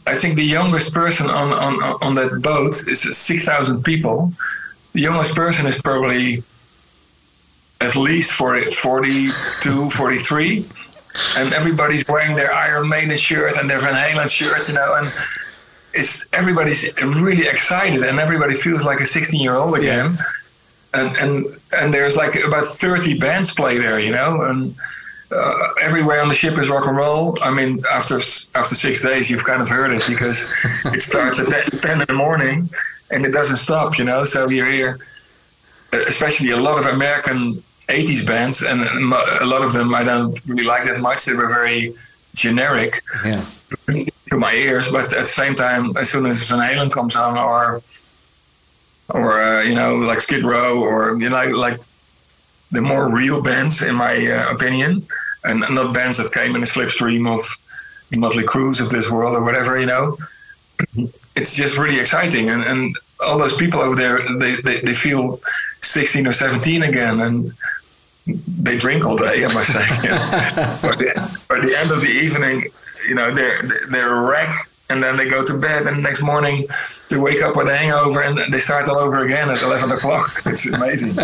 I 0.07 0.17
think 0.17 0.37
the 0.37 0.45
youngest 0.45 0.93
person 0.93 1.31
on 1.31 1.53
on 1.53 1.83
on 2.03 2.15
that 2.17 2.43
boat 2.43 2.75
is 2.89 3.03
six 3.17 3.45
thousand 3.45 3.83
people. 3.83 4.33
The 4.93 5.01
youngest 5.01 5.35
person 5.37 5.67
is 5.67 5.81
probably 5.81 6.43
at 7.81 7.95
least 7.95 8.33
40, 8.33 8.71
42, 8.73 9.91
43. 9.91 10.65
and 11.39 11.53
everybody's 11.53 12.07
wearing 12.09 12.35
their 12.35 12.53
Iron 12.53 12.89
Maiden 12.89 13.17
shirt 13.17 13.53
and 13.57 13.71
their 13.71 13.79
Van 13.79 13.95
Halen 13.95 14.29
shirts, 14.29 14.69
you 14.69 14.75
know, 14.75 14.95
and 14.97 15.07
it's 15.95 16.29
everybody's 16.33 16.93
really 17.01 17.47
excited 17.47 18.03
and 18.03 18.19
everybody 18.19 18.55
feels 18.55 18.85
like 18.85 19.01
a 19.01 19.07
16 19.07 19.41
year 19.41 19.55
old 19.55 19.77
again. 19.77 20.13
Yeah. 20.13 20.25
And 20.95 21.17
and 21.19 21.47
and 21.73 21.95
there's 21.95 22.17
like 22.17 22.35
about 22.45 22.67
30 22.67 23.19
bands 23.19 23.55
play 23.55 23.79
there, 23.79 23.99
you 24.01 24.11
know, 24.11 24.43
and 24.43 24.75
uh, 25.31 25.69
everywhere 25.81 26.21
on 26.23 26.29
the 26.29 26.35
ship 26.35 26.59
is 26.59 26.71
rock 26.71 26.87
and 26.87 26.97
roll. 26.97 27.39
I 27.43 27.51
mean, 27.51 27.83
after 27.93 28.17
after 28.17 28.75
six 28.75 29.03
days, 29.03 29.31
you've 29.31 29.45
kind 29.45 29.61
of 29.61 29.69
heard 29.69 29.93
it 29.93 30.03
because 30.09 30.55
it 30.87 31.03
starts 31.03 31.39
at 31.39 31.49
10, 31.49 31.81
10 31.81 32.01
in 32.01 32.07
the 32.07 32.13
morning 32.13 32.71
and 33.11 33.25
it 33.25 33.33
doesn't 33.33 33.57
stop, 33.57 33.99
you 33.99 34.05
know. 34.05 34.25
So 34.25 34.49
you 34.49 34.65
hear, 34.65 34.99
especially 35.93 36.51
a 36.51 36.57
lot 36.57 36.79
of 36.79 36.87
American 36.87 37.55
80s 37.89 38.27
bands, 38.27 38.63
and 38.63 38.81
a 38.83 39.47
lot 39.47 39.63
of 39.63 39.73
them 39.73 39.95
I 39.95 40.05
don't 40.05 40.39
really 40.47 40.65
like 40.65 40.85
that 40.85 41.01
much. 41.01 41.25
They 41.25 41.35
were 41.35 41.49
very 41.49 41.95
generic 42.35 43.03
yeah. 43.25 43.45
to 43.87 44.37
my 44.37 44.55
ears, 44.55 44.91
but 44.91 45.13
at 45.13 45.21
the 45.21 45.25
same 45.27 45.55
time, 45.55 45.97
as 45.97 46.11
soon 46.11 46.27
as 46.27 46.43
Van 46.49 46.59
Halen 46.59 46.93
comes 46.93 47.17
on, 47.17 47.37
or 47.39 47.83
or 49.11 49.43
uh, 49.43 49.63
you 49.63 49.75
know, 49.75 49.97
like 49.97 50.21
Skid 50.21 50.45
Row, 50.45 50.79
or 50.81 51.19
you 51.19 51.31
know, 51.31 51.43
like 51.45 51.81
the 52.71 52.81
more 52.81 53.09
real 53.09 53.43
bands, 53.43 53.83
in 53.83 53.95
my 53.95 54.27
uh, 54.27 54.53
opinion, 54.53 55.03
and 55.45 55.61
not 55.71 55.95
bands 55.95 56.19
that 56.19 56.33
came 56.33 56.55
in 56.55 56.61
the 56.61 56.67
slipstream 56.67 57.27
of 57.29 57.41
Motley 58.17 58.45
Crues 58.45 58.81
of 58.81 58.91
this 58.91 59.11
world 59.11 59.37
or 59.37 59.43
whatever, 59.43 59.79
you 59.79 59.87
know. 59.87 60.17
It's 61.37 61.55
just 61.55 61.79
really 61.79 61.99
exciting, 61.99 62.51
and, 62.51 62.63
and 62.63 62.95
all 63.25 63.39
those 63.39 63.57
people 63.57 63.81
over 63.81 63.97
there, 63.97 64.21
they, 64.39 64.55
they, 64.57 64.81
they 64.81 64.95
feel 64.95 65.41
16 65.83 66.27
or 66.27 66.33
17 66.33 66.83
again, 66.83 67.21
and 67.21 67.53
they 68.27 68.77
drink 68.77 69.05
all 69.05 69.17
day, 69.17 69.45
I 69.45 69.53
must 69.55 69.73
say. 69.73 69.81
by, 70.89 70.97
the, 70.97 71.45
by 71.49 71.61
the 71.61 71.77
end 71.79 71.91
of 71.91 72.01
the 72.01 72.09
evening, 72.09 72.65
you 73.09 73.15
know, 73.15 73.33
they're 73.33 73.63
they're 73.91 74.17
wrecked 74.17 74.69
and 74.91 75.03
then 75.03 75.17
they 75.17 75.29
go 75.29 75.45
to 75.45 75.55
bed, 75.55 75.87
and 75.87 75.99
the 75.99 76.03
next 76.03 76.23
morning 76.23 76.67
they 77.09 77.17
wake 77.17 77.43
up 77.43 77.57
with 77.57 77.69
a 77.69 77.77
hangover 77.77 78.23
and 78.23 78.53
they 78.53 78.59
start 78.59 78.89
all 78.89 78.99
over 78.99 79.21
again 79.21 79.49
at 79.49 79.63
11 79.63 79.91
o'clock. 79.91 80.31
It's 80.47 80.67
amazing. 80.73 81.17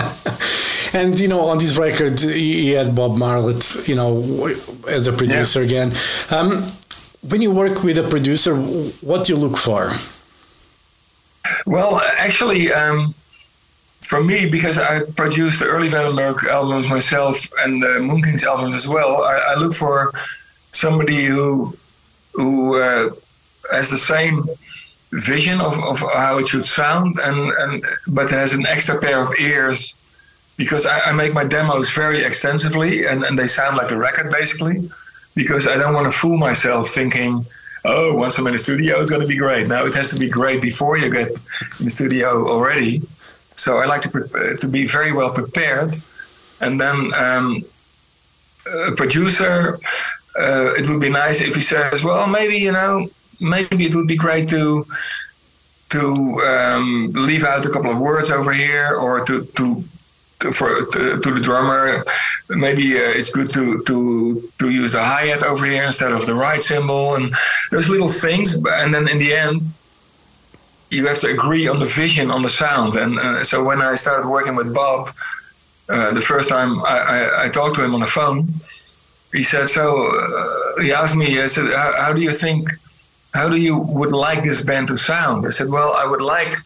and, 1.00 1.18
you 1.18 1.28
know, 1.28 1.40
on 1.40 1.58
this 1.58 1.76
record, 1.76 2.20
he 2.20 2.70
had 2.70 2.94
Bob 2.94 3.16
Marlette, 3.16 3.88
you 3.88 3.94
know, 3.94 4.48
as 4.90 5.08
a 5.08 5.12
producer 5.12 5.60
yeah. 5.60 5.66
again. 5.66 5.92
Um, 6.30 6.62
when 7.28 7.40
you 7.42 7.50
work 7.50 7.82
with 7.82 7.98
a 7.98 8.08
producer, 8.08 8.54
what 8.56 9.24
do 9.24 9.34
you 9.34 9.38
look 9.38 9.56
for? 9.56 9.92
Well, 11.66 12.00
actually, 12.18 12.72
um, 12.72 13.14
for 14.00 14.22
me, 14.22 14.46
because 14.46 14.78
I 14.78 15.00
produced 15.16 15.60
the 15.60 15.66
early 15.66 15.88
Vandenberg 15.88 16.44
albums 16.44 16.88
myself 16.88 17.36
and 17.64 17.82
the 17.82 17.98
MoonKings 18.00 18.44
albums 18.44 18.74
as 18.74 18.86
well, 18.86 19.22
I, 19.22 19.54
I 19.54 19.54
look 19.58 19.74
for 19.74 20.12
somebody 20.72 21.24
who 21.24 21.76
who 22.34 22.80
uh, 22.80 23.10
has 23.72 23.90
the 23.90 23.98
same 23.98 24.42
vision 25.14 25.60
of, 25.60 25.78
of 25.84 26.00
how 26.00 26.38
it 26.38 26.48
should 26.48 26.64
sound 26.64 27.16
and, 27.22 27.52
and 27.58 27.84
but 28.08 28.30
has 28.30 28.52
an 28.52 28.66
extra 28.66 28.98
pair 28.98 29.22
of 29.22 29.32
ears 29.38 29.94
because 30.56 30.86
I, 30.86 31.00
I 31.00 31.12
make 31.12 31.34
my 31.34 31.44
demos 31.44 31.92
very 31.92 32.24
extensively 32.24 33.06
and, 33.06 33.22
and 33.22 33.38
they 33.38 33.46
sound 33.46 33.76
like 33.76 33.90
a 33.90 33.96
record 33.96 34.32
basically 34.32 34.88
because 35.34 35.68
I 35.68 35.76
don't 35.76 35.94
want 35.94 36.06
to 36.06 36.12
fool 36.12 36.36
myself 36.36 36.88
thinking 36.88 37.44
oh 37.84 38.14
once 38.16 38.38
I'm 38.38 38.46
in 38.48 38.54
the 38.54 38.58
studio 38.58 39.00
it's 39.00 39.10
going 39.10 39.22
to 39.22 39.28
be 39.28 39.36
great. 39.36 39.68
Now 39.68 39.84
it 39.86 39.94
has 39.94 40.10
to 40.10 40.18
be 40.18 40.28
great 40.28 40.60
before 40.60 40.98
you 40.98 41.10
get 41.10 41.28
in 41.28 41.84
the 41.84 41.90
studio 41.90 42.48
already. 42.48 43.02
So 43.56 43.78
I 43.78 43.86
like 43.86 44.00
to 44.02 44.08
pre- 44.08 44.56
to 44.58 44.68
be 44.68 44.84
very 44.84 45.12
well 45.12 45.30
prepared. 45.30 45.92
And 46.60 46.80
then 46.80 47.10
um, 47.16 47.62
a 48.88 48.92
producer 48.92 49.78
uh, 50.36 50.72
it 50.76 50.88
would 50.88 51.00
be 51.00 51.10
nice 51.10 51.40
if 51.40 51.54
he 51.54 51.62
says 51.62 52.02
well 52.02 52.26
maybe 52.26 52.56
you 52.56 52.72
know 52.72 53.06
maybe 53.40 53.86
it 53.86 53.94
would 53.94 54.08
be 54.08 54.16
great 54.16 54.48
to 54.50 54.86
to 55.90 56.40
um, 56.42 57.10
leave 57.14 57.44
out 57.44 57.64
a 57.64 57.70
couple 57.70 57.90
of 57.90 57.98
words 57.98 58.30
over 58.30 58.52
here, 58.52 58.94
or 58.94 59.24
to 59.24 59.44
to, 59.44 59.84
for 60.52 60.74
to, 60.92 61.20
to, 61.20 61.30
the 61.30 61.40
drummer. 61.40 62.04
Maybe 62.48 62.96
uh, 62.96 63.18
it's 63.18 63.32
good 63.32 63.50
to 63.52 63.82
to 63.84 64.42
to 64.58 64.70
use 64.70 64.92
the 64.92 65.02
hi 65.02 65.26
hat 65.26 65.42
over 65.44 65.64
here 65.66 65.84
instead 65.84 66.12
of 66.12 66.26
the 66.26 66.34
ride 66.34 66.62
cymbal, 66.62 67.14
and 67.14 67.32
those 67.70 67.88
little 67.88 68.10
things. 68.10 68.56
And 68.82 68.92
then 68.92 69.08
in 69.08 69.18
the 69.18 69.34
end, 69.34 69.62
you 70.90 71.06
have 71.06 71.20
to 71.20 71.28
agree 71.28 71.68
on 71.68 71.78
the 71.78 71.86
vision 71.86 72.30
on 72.30 72.42
the 72.42 72.48
sound. 72.48 72.96
And 72.96 73.18
uh, 73.18 73.44
so 73.44 73.62
when 73.62 73.80
I 73.80 73.94
started 73.94 74.28
working 74.28 74.56
with 74.56 74.74
Bob, 74.74 75.10
uh, 75.88 76.12
the 76.12 76.20
first 76.20 76.48
time 76.48 76.78
I, 76.84 76.98
I, 77.16 77.44
I, 77.44 77.48
talked 77.50 77.76
to 77.76 77.84
him 77.84 77.94
on 77.94 78.00
the 78.00 78.06
phone, 78.06 78.48
he 79.32 79.42
said, 79.42 79.68
"So 79.68 79.84
uh, 80.06 80.82
he 80.82 80.92
asked 80.92 81.16
me, 81.16 81.40
I 81.40 81.46
said, 81.46 81.72
how, 81.72 81.92
how 82.02 82.12
do 82.12 82.22
you 82.22 82.32
think?" 82.32 82.68
How 83.34 83.48
do 83.48 83.60
you 83.60 83.76
would 83.76 84.12
like 84.12 84.44
this 84.44 84.64
band 84.64 84.88
to 84.88 84.96
sound? 84.96 85.44
I 85.46 85.50
said, 85.50 85.68
well, 85.68 85.92
I 85.92 86.06
would 86.06 86.22
like 86.22 86.56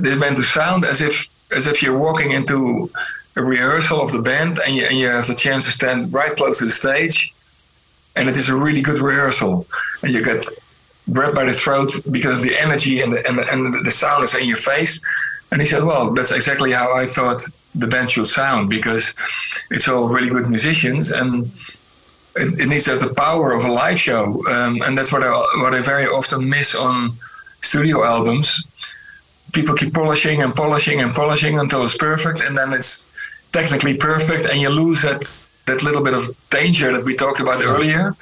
this 0.00 0.18
band 0.18 0.36
to 0.36 0.42
sound 0.42 0.84
as 0.84 1.00
if 1.00 1.28
as 1.54 1.68
if 1.68 1.82
you're 1.82 1.96
walking 1.96 2.32
into 2.32 2.90
a 3.36 3.42
rehearsal 3.42 4.00
of 4.00 4.10
the 4.10 4.20
band 4.20 4.58
and 4.66 4.74
you, 4.74 4.84
and 4.84 4.98
you 4.98 5.06
have 5.06 5.28
the 5.28 5.34
chance 5.34 5.64
to 5.64 5.70
stand 5.70 6.12
right 6.12 6.32
close 6.32 6.58
to 6.58 6.64
the 6.64 6.72
stage, 6.72 7.32
and 8.16 8.28
it 8.28 8.36
is 8.36 8.48
a 8.48 8.56
really 8.56 8.82
good 8.82 8.98
rehearsal, 8.98 9.66
and 10.02 10.12
you 10.12 10.24
get 10.24 10.44
grabbed 11.12 11.36
by 11.36 11.44
the 11.44 11.54
throat 11.54 11.92
because 12.10 12.38
of 12.38 12.42
the 12.42 12.60
energy 12.60 13.00
and 13.00 13.12
the, 13.12 13.24
and 13.28 13.38
the, 13.38 13.52
and 13.52 13.86
the 13.86 13.90
sound 13.92 14.24
is 14.24 14.34
in 14.34 14.48
your 14.48 14.56
face. 14.56 15.00
And 15.52 15.60
he 15.60 15.66
said, 15.66 15.84
well, 15.84 16.12
that's 16.12 16.32
exactly 16.32 16.72
how 16.72 16.92
I 16.92 17.06
thought 17.06 17.38
the 17.72 17.86
band 17.86 18.10
should 18.10 18.26
sound 18.26 18.68
because 18.68 19.14
it's 19.70 19.86
all 19.86 20.08
really 20.08 20.28
good 20.28 20.48
musicians 20.48 21.12
and 21.12 21.46
it, 22.36 22.60
it, 22.60 22.66
needs 22.66 22.84
to 22.84 22.92
have 22.92 23.00
the 23.00 23.14
power 23.14 23.52
of 23.52 23.64
a 23.64 23.70
live 23.70 23.98
show, 23.98 24.42
um, 24.48 24.80
and 24.82 24.96
that's 24.96 25.12
what 25.12 25.22
I 25.22 25.30
what 25.62 25.74
I 25.74 25.82
very 25.82 26.06
often 26.06 26.48
miss 26.48 26.74
on 26.74 27.10
studio 27.60 28.04
albums. 28.04 28.96
People 29.52 29.74
keep 29.74 29.94
polishing 29.94 30.42
and 30.42 30.54
polishing 30.54 31.00
and 31.00 31.14
polishing 31.14 31.58
until 31.58 31.84
it's 31.84 31.96
perfect, 31.96 32.42
and 32.42 32.56
then 32.56 32.72
it's 32.72 33.10
technically 33.52 33.96
perfect, 33.96 34.44
and 34.46 34.60
you 34.60 34.68
lose 34.68 35.02
that 35.02 35.22
that 35.66 35.82
little 35.82 36.02
bit 36.02 36.14
of 36.14 36.24
danger 36.50 36.92
that 36.96 37.04
we 37.04 37.14
talked 37.14 37.40
about 37.40 37.64
earlier. 37.64 38.14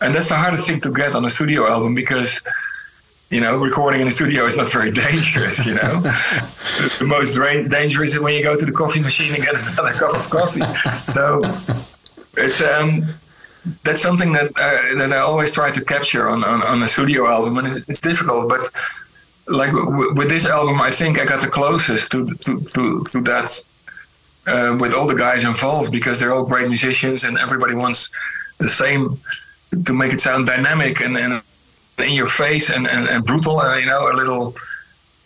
And 0.00 0.14
that's 0.14 0.28
the 0.28 0.36
hardest 0.36 0.66
thing 0.66 0.80
to 0.80 0.92
get 0.92 1.14
on 1.14 1.24
a 1.24 1.30
studio 1.30 1.66
album 1.66 1.94
because 1.94 2.42
you 3.32 3.40
know, 3.40 3.56
recording 3.56 4.02
in 4.02 4.06
the 4.06 4.12
studio 4.12 4.44
is 4.44 4.58
not 4.58 4.70
very 4.70 4.90
dangerous, 5.06 5.64
you 5.66 5.74
know. 5.74 6.00
the 6.98 7.06
most 7.06 7.34
dangerous 7.70 8.14
is 8.14 8.20
when 8.20 8.34
you 8.34 8.42
go 8.42 8.56
to 8.56 8.66
the 8.66 8.72
coffee 8.72 9.00
machine 9.00 9.34
and 9.34 9.42
get 9.42 9.54
another 9.54 9.92
cup 10.00 10.14
of 10.14 10.28
coffee. 10.28 10.60
So 11.10 11.40
it's 12.36 12.62
um, 12.62 13.04
that's 13.84 14.02
something 14.02 14.32
that 14.32 14.48
uh, 14.58 14.98
that 14.98 15.12
I 15.12 15.18
always 15.18 15.52
try 15.52 15.70
to 15.70 15.84
capture 15.84 16.28
on, 16.28 16.42
on, 16.44 16.62
on 16.62 16.82
a 16.82 16.88
studio 16.88 17.26
album, 17.26 17.58
and 17.58 17.68
it's, 17.68 17.88
it's 17.88 18.00
difficult. 18.00 18.48
But 18.48 18.62
like 19.48 19.72
w- 19.72 20.14
with 20.14 20.28
this 20.28 20.46
album, 20.46 20.80
I 20.80 20.90
think 20.90 21.18
I 21.18 21.24
got 21.24 21.40
the 21.40 21.48
closest 21.48 22.10
to 22.12 22.26
to 22.26 22.60
to, 22.60 23.04
to 23.04 23.20
that 23.22 23.64
uh, 24.46 24.76
with 24.80 24.92
all 24.94 25.06
the 25.06 25.14
guys 25.14 25.44
involved 25.44 25.92
because 25.92 26.18
they're 26.18 26.32
all 26.32 26.46
great 26.46 26.68
musicians, 26.68 27.24
and 27.24 27.38
everybody 27.38 27.74
wants 27.74 28.14
the 28.58 28.68
same 28.68 29.18
to 29.86 29.92
make 29.92 30.12
it 30.12 30.20
sound 30.20 30.46
dynamic 30.46 31.00
and, 31.00 31.16
and 31.16 31.42
in 31.98 32.12
your 32.12 32.26
face 32.26 32.70
and, 32.70 32.86
and, 32.86 33.08
and 33.08 33.24
brutal, 33.24 33.58
uh, 33.58 33.78
you 33.78 33.86
know, 33.86 34.10
a 34.10 34.14
little 34.14 34.54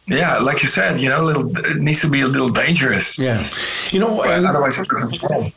yeah, 0.07 0.39
like 0.39 0.63
you 0.63 0.69
said, 0.69 1.01
you 1.01 1.09
know, 1.09 1.23
little 1.23 1.51
it 1.57 1.79
needs 1.79 2.01
to 2.03 2.09
be 2.09 2.21
a 2.21 2.29
little 2.29 2.49
dangerous. 2.49 3.19
Yeah, 3.19 3.43
you 3.91 4.01
know, 4.01 4.23
and, 4.23 4.47
otherwise 4.47 4.79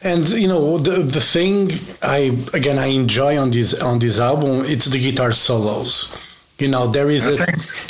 and 0.01 0.27
you 0.29 0.47
know 0.47 0.77
the 0.77 1.03
the 1.03 1.21
thing 1.21 1.69
I 2.01 2.37
again 2.53 2.79
I 2.79 2.87
enjoy 2.87 3.37
on 3.37 3.51
this 3.51 3.79
on 3.81 3.99
this 3.99 4.19
album 4.19 4.63
it's 4.65 4.85
the 4.85 4.99
guitar 4.99 5.31
solos 5.31 6.28
you 6.59 6.67
know 6.67 6.85
there 6.87 7.09
is 7.09 7.25
a 7.27 7.37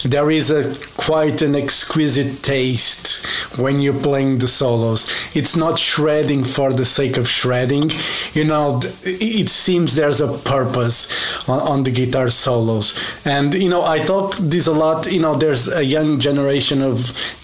there 0.08 0.30
is 0.30 0.52
a 0.52 0.62
quite 1.02 1.42
an 1.42 1.56
exquisite 1.56 2.44
taste 2.44 3.26
when 3.58 3.82
you're 3.82 4.00
playing 4.00 4.38
the 4.38 4.48
solos. 4.48 5.36
It's 5.36 5.56
not 5.56 5.80
shredding 5.80 6.44
for 6.44 6.72
the 6.72 6.86
sake 6.86 7.18
of 7.18 7.28
shredding. 7.28 7.92
You 8.34 8.46
know 8.46 8.80
it 9.04 9.50
seems 9.50 9.96
there's 9.96 10.22
a 10.22 10.28
purpose 10.28 11.50
on, 11.50 11.60
on 11.62 11.84
the 11.84 11.92
guitar 11.92 12.30
solos. 12.30 13.26
And 13.26 13.54
you 13.54 13.70
know 13.70 13.84
i 13.84 13.98
talk 14.00 14.36
this 14.38 14.68
a 14.68 14.72
lot. 14.72 15.12
You 15.12 15.22
know 15.22 15.36
there's 15.36 15.68
a 15.68 15.84
young 15.84 16.20
generation 16.20 16.82
of 16.84 16.96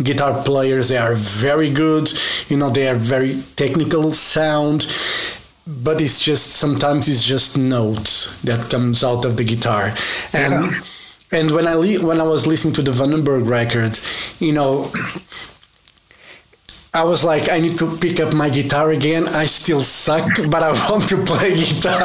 guitar 0.03 0.43
players. 0.43 0.89
They 0.89 0.97
are 0.97 1.15
very 1.15 1.71
good. 1.71 2.11
You 2.49 2.57
know 2.57 2.69
they 2.69 2.87
are 2.87 2.95
very 2.95 3.33
technical 3.55 4.11
sound. 4.11 4.87
But 5.67 5.99
it's 5.99 6.19
just 6.19 6.51
sometimes 6.51 7.07
it's 7.07 7.25
just 7.25 7.57
notes 7.57 8.39
that 8.43 8.69
comes 8.69 9.03
out 9.03 9.25
of 9.25 9.37
the 9.37 9.43
guitar. 9.43 9.91
And 10.31 10.71
yeah 10.71 10.81
and 11.31 11.51
when 11.51 11.67
I 11.67 11.75
when 11.75 12.19
I 12.19 12.23
was 12.23 12.45
listening 12.45 12.73
to 12.75 12.81
the 12.81 12.91
Vandenberg 12.91 13.47
record, 13.47 13.97
you 14.39 14.53
know, 14.53 14.91
I 16.93 17.03
was 17.03 17.25
like, 17.25 17.51
I 17.51 17.59
need 17.59 17.77
to 17.79 17.97
pick 17.97 18.19
up 18.19 18.33
my 18.33 18.49
guitar 18.49 18.91
again. 18.91 19.27
I 19.27 19.47
still 19.47 19.81
suck, 19.81 20.29
but 20.49 20.63
I 20.63 20.71
want 20.89 21.09
to 21.09 21.17
play 21.17 21.55
guitar. 21.55 21.99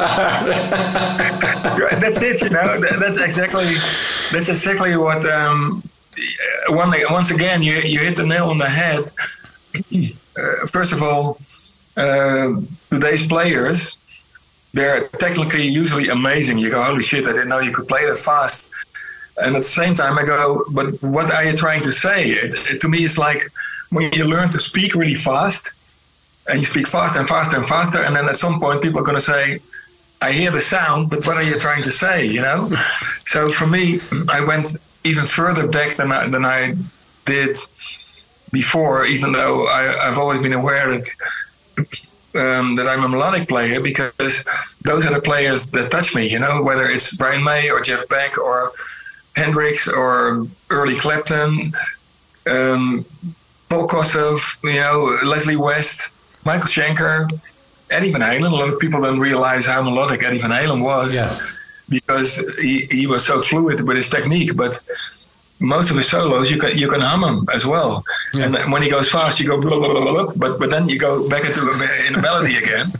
that's 2.01 2.21
it, 2.21 2.41
you 2.41 2.49
know. 2.49 2.79
That's 2.99 3.19
exactly 3.19 3.65
that's 4.31 4.49
exactly 4.49 4.97
what. 4.97 5.25
Um, 5.25 5.83
one 6.67 6.93
once 7.09 7.31
again, 7.31 7.63
you 7.63 7.75
you 7.75 7.99
hit 7.99 8.15
the 8.17 8.25
nail 8.25 8.49
on 8.49 8.57
the 8.57 8.69
head. 8.69 9.11
Uh, 10.31 10.65
first 10.65 10.93
of 10.93 11.03
all, 11.03 11.37
uh, 11.97 12.53
today's 12.89 13.27
players, 13.27 13.99
they're 14.73 15.09
technically 15.19 15.67
usually 15.67 16.07
amazing. 16.07 16.57
You 16.57 16.69
go, 16.69 16.81
holy 16.81 17.03
shit! 17.03 17.25
I 17.25 17.33
didn't 17.33 17.49
know 17.49 17.59
you 17.59 17.73
could 17.73 17.89
play 17.89 18.05
that 18.05 18.17
fast 18.17 18.69
and 19.37 19.55
at 19.55 19.61
the 19.61 19.67
same 19.67 19.93
time, 19.93 20.17
I 20.17 20.25
go, 20.25 20.63
but 20.71 21.01
what 21.01 21.31
are 21.33 21.43
you 21.43 21.55
trying 21.55 21.83
to 21.83 21.91
say? 21.91 22.25
It, 22.25 22.53
it, 22.69 22.81
to 22.81 22.87
me, 22.87 23.03
it's 23.03 23.17
like 23.17 23.41
when 23.89 24.11
you 24.13 24.25
learn 24.25 24.49
to 24.49 24.59
speak 24.59 24.95
really 24.95 25.15
fast, 25.15 25.75
and 26.47 26.59
you 26.59 26.65
speak 26.65 26.87
faster 26.87 27.19
and 27.19 27.27
faster 27.27 27.57
and 27.57 27.65
faster, 27.65 28.01
and 28.01 28.15
then 28.15 28.27
at 28.27 28.37
some 28.37 28.59
point, 28.59 28.81
people 28.81 28.99
are 28.99 29.03
going 29.03 29.17
to 29.17 29.21
say, 29.21 29.59
I 30.21 30.31
hear 30.31 30.51
the 30.51 30.61
sound, 30.61 31.09
but 31.09 31.25
what 31.25 31.37
are 31.37 31.43
you 31.43 31.57
trying 31.57 31.83
to 31.83 31.91
say? 31.91 32.25
You 32.25 32.41
know. 32.41 32.69
so 33.25 33.49
for 33.49 33.67
me, 33.67 33.99
I 34.29 34.43
went 34.43 34.77
even 35.03 35.25
further 35.25 35.67
back 35.67 35.95
than 35.95 36.11
I, 36.11 36.27
than 36.27 36.45
I 36.45 36.75
did 37.25 37.57
before, 38.51 39.05
even 39.05 39.31
though 39.31 39.67
I, 39.67 40.07
have 40.07 40.17
always 40.17 40.41
been 40.41 40.53
aware 40.53 40.97
that. 40.97 41.07
Um, 42.33 42.77
that 42.77 42.87
I'm 42.87 43.03
a 43.03 43.09
melodic 43.09 43.49
player 43.49 43.81
because 43.81 44.45
those 44.83 45.05
are 45.05 45.13
the 45.13 45.19
players 45.21 45.69
that 45.71 45.91
touch 45.91 46.15
me, 46.15 46.29
you 46.29 46.39
know, 46.39 46.61
whether 46.61 46.87
it's 46.87 47.17
Brian 47.17 47.43
May 47.43 47.69
or 47.69 47.81
Jeff 47.81 48.07
Beck 48.07 48.37
or 48.37 48.71
Hendrix 49.35 49.87
or 49.87 50.45
early 50.69 50.95
Clapton, 50.95 51.71
um, 52.47 53.05
Paul 53.69 53.87
Kossoff, 53.87 54.61
you 54.63 54.79
know, 54.79 55.17
Leslie 55.25 55.55
West, 55.55 56.45
Michael 56.45 56.67
Schenker, 56.67 57.31
Eddie 57.89 58.11
Van 58.11 58.21
Halen. 58.21 58.51
A 58.51 58.55
lot 58.55 58.69
of 58.69 58.79
people 58.79 59.01
don't 59.01 59.19
realize 59.19 59.65
how 59.65 59.81
melodic 59.81 60.23
Eddie 60.23 60.39
Van 60.39 60.51
Halen 60.51 60.83
was 60.83 61.13
yeah. 61.15 61.37
because 61.89 62.37
he, 62.61 62.87
he 62.91 63.07
was 63.07 63.25
so 63.25 63.41
fluid 63.41 63.87
with 63.87 63.95
his 63.97 64.09
technique. 64.09 64.55
But 64.55 64.81
most 65.59 65.91
of 65.91 65.97
his 65.97 66.09
solos, 66.09 66.49
you 66.49 66.57
can 66.57 66.77
you 66.77 66.89
can 66.89 67.01
hum 67.01 67.21
them 67.21 67.45
as 67.53 67.65
well. 67.65 68.03
Yeah. 68.33 68.45
And 68.45 68.71
when 68.73 68.81
he 68.81 68.89
goes 68.89 69.09
fast, 69.09 69.39
you 69.39 69.47
go 69.47 69.59
blah, 69.59 69.79
blah, 69.79 69.89
blah, 69.89 70.11
blah, 70.11 70.33
but 70.35 70.59
but 70.59 70.69
then 70.69 70.89
you 70.89 70.97
go 70.97 71.29
back 71.29 71.45
into 71.45 71.61
in 72.09 72.15
a 72.15 72.21
melody 72.21 72.57
again. 72.57 72.87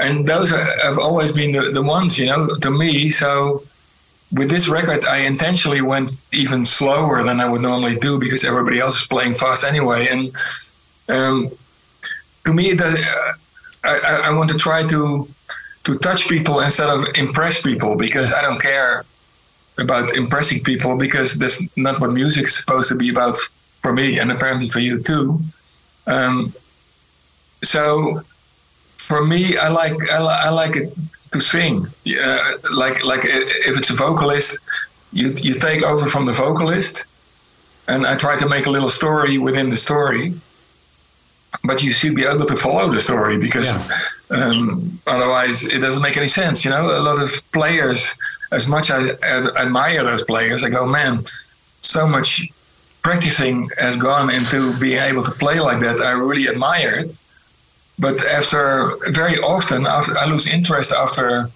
And 0.00 0.26
those 0.26 0.50
are, 0.50 0.64
have 0.82 0.98
always 0.98 1.30
been 1.30 1.52
the, 1.52 1.72
the 1.72 1.82
ones, 1.82 2.18
you 2.18 2.24
know, 2.24 2.48
to 2.62 2.70
me. 2.70 3.10
So 3.10 3.62
with 4.32 4.48
this 4.48 4.68
record, 4.68 5.04
I 5.04 5.18
intentionally 5.18 5.80
went 5.80 6.22
even 6.32 6.64
slower 6.64 7.22
than 7.22 7.40
I 7.40 7.48
would 7.48 7.62
normally 7.62 7.96
do 7.96 8.18
because 8.18 8.44
everybody 8.44 8.78
else 8.78 9.00
is 9.00 9.06
playing 9.06 9.34
fast 9.34 9.64
anyway. 9.64 10.08
And 10.08 10.30
um, 11.08 11.50
to 12.44 12.52
me, 12.52 12.74
the, 12.74 12.88
uh, 12.88 13.32
I, 13.84 14.22
I 14.26 14.34
want 14.34 14.50
to 14.50 14.58
try 14.58 14.86
to 14.86 15.28
to 15.84 15.98
touch 15.98 16.28
people 16.28 16.60
instead 16.60 16.90
of 16.90 17.06
impress 17.14 17.62
people 17.62 17.96
because 17.96 18.34
I 18.34 18.42
don't 18.42 18.60
care 18.60 19.04
about 19.78 20.14
impressing 20.14 20.62
people 20.62 20.96
because 20.96 21.38
that's 21.38 21.74
not 21.76 22.00
what 22.00 22.12
music 22.12 22.44
is 22.44 22.54
supposed 22.54 22.90
to 22.90 22.96
be 22.96 23.08
about 23.08 23.38
for 23.80 23.92
me 23.92 24.18
and 24.18 24.30
apparently 24.30 24.68
for 24.68 24.80
you 24.80 25.02
too. 25.02 25.40
Um, 26.06 26.52
so 27.64 28.20
for 28.96 29.24
me, 29.24 29.56
I 29.56 29.68
like 29.68 29.96
I, 30.10 30.18
I 30.18 30.50
like 30.50 30.76
it 30.76 30.96
to 31.32 31.40
sing. 31.40 31.86
Uh, 32.06 32.38
like 32.72 33.04
like 33.04 33.20
if 33.24 33.76
it's 33.76 33.90
a 33.90 33.94
vocalist, 33.94 34.58
you 35.12 35.30
you 35.30 35.54
take 35.54 35.82
over 35.82 36.06
from 36.06 36.26
the 36.26 36.32
vocalist, 36.32 37.06
and 37.88 38.06
I 38.06 38.16
try 38.16 38.36
to 38.36 38.48
make 38.48 38.66
a 38.66 38.70
little 38.70 38.90
story 38.90 39.38
within 39.38 39.70
the 39.70 39.76
story. 39.76 40.34
But 41.64 41.82
you 41.82 41.90
should 41.90 42.14
be 42.14 42.24
able 42.24 42.46
to 42.46 42.56
follow 42.56 42.92
the 42.92 43.00
story 43.00 43.36
because 43.36 43.68
yeah. 44.30 44.36
um, 44.36 45.00
otherwise 45.06 45.64
it 45.64 45.80
doesn't 45.80 46.02
make 46.02 46.16
any 46.16 46.28
sense. 46.28 46.64
You 46.64 46.70
know, 46.70 46.84
a 46.96 47.02
lot 47.02 47.20
of 47.20 47.30
players, 47.52 48.16
as 48.52 48.68
much 48.68 48.90
as 48.90 49.18
I 49.20 49.48
admire 49.60 50.04
those 50.04 50.22
players, 50.22 50.62
I 50.62 50.70
go, 50.70 50.86
man, 50.86 51.24
so 51.80 52.06
much 52.06 52.48
practicing 53.02 53.68
has 53.78 53.96
gone 53.96 54.30
into 54.30 54.78
being 54.78 55.02
able 55.02 55.24
to 55.24 55.32
play 55.32 55.58
like 55.58 55.80
that. 55.80 56.00
I 56.00 56.12
really 56.12 56.48
admire 56.48 57.00
it 57.00 57.20
but 58.00 58.16
after 58.26 58.90
very 59.10 59.38
often, 59.38 59.86
after, 59.86 60.16
I 60.16 60.24
lose 60.24 60.48
interest 60.52 60.92
after 60.92 61.50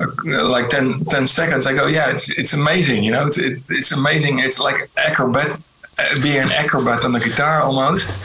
uh, 0.00 0.48
like 0.48 0.68
10, 0.68 1.04
10, 1.08 1.26
seconds. 1.26 1.66
I 1.66 1.72
go, 1.72 1.86
yeah, 1.86 2.10
it's 2.10 2.38
it's 2.38 2.52
amazing. 2.52 3.02
You 3.02 3.12
know, 3.12 3.24
it's 3.26 3.38
it, 3.38 3.62
it's 3.70 3.92
amazing. 3.92 4.40
It's 4.40 4.60
like 4.60 4.90
acrobat, 4.98 5.58
uh, 5.98 6.22
being 6.22 6.42
an 6.42 6.52
acrobat 6.52 7.04
on 7.04 7.12
the 7.12 7.20
guitar 7.20 7.62
almost. 7.62 8.20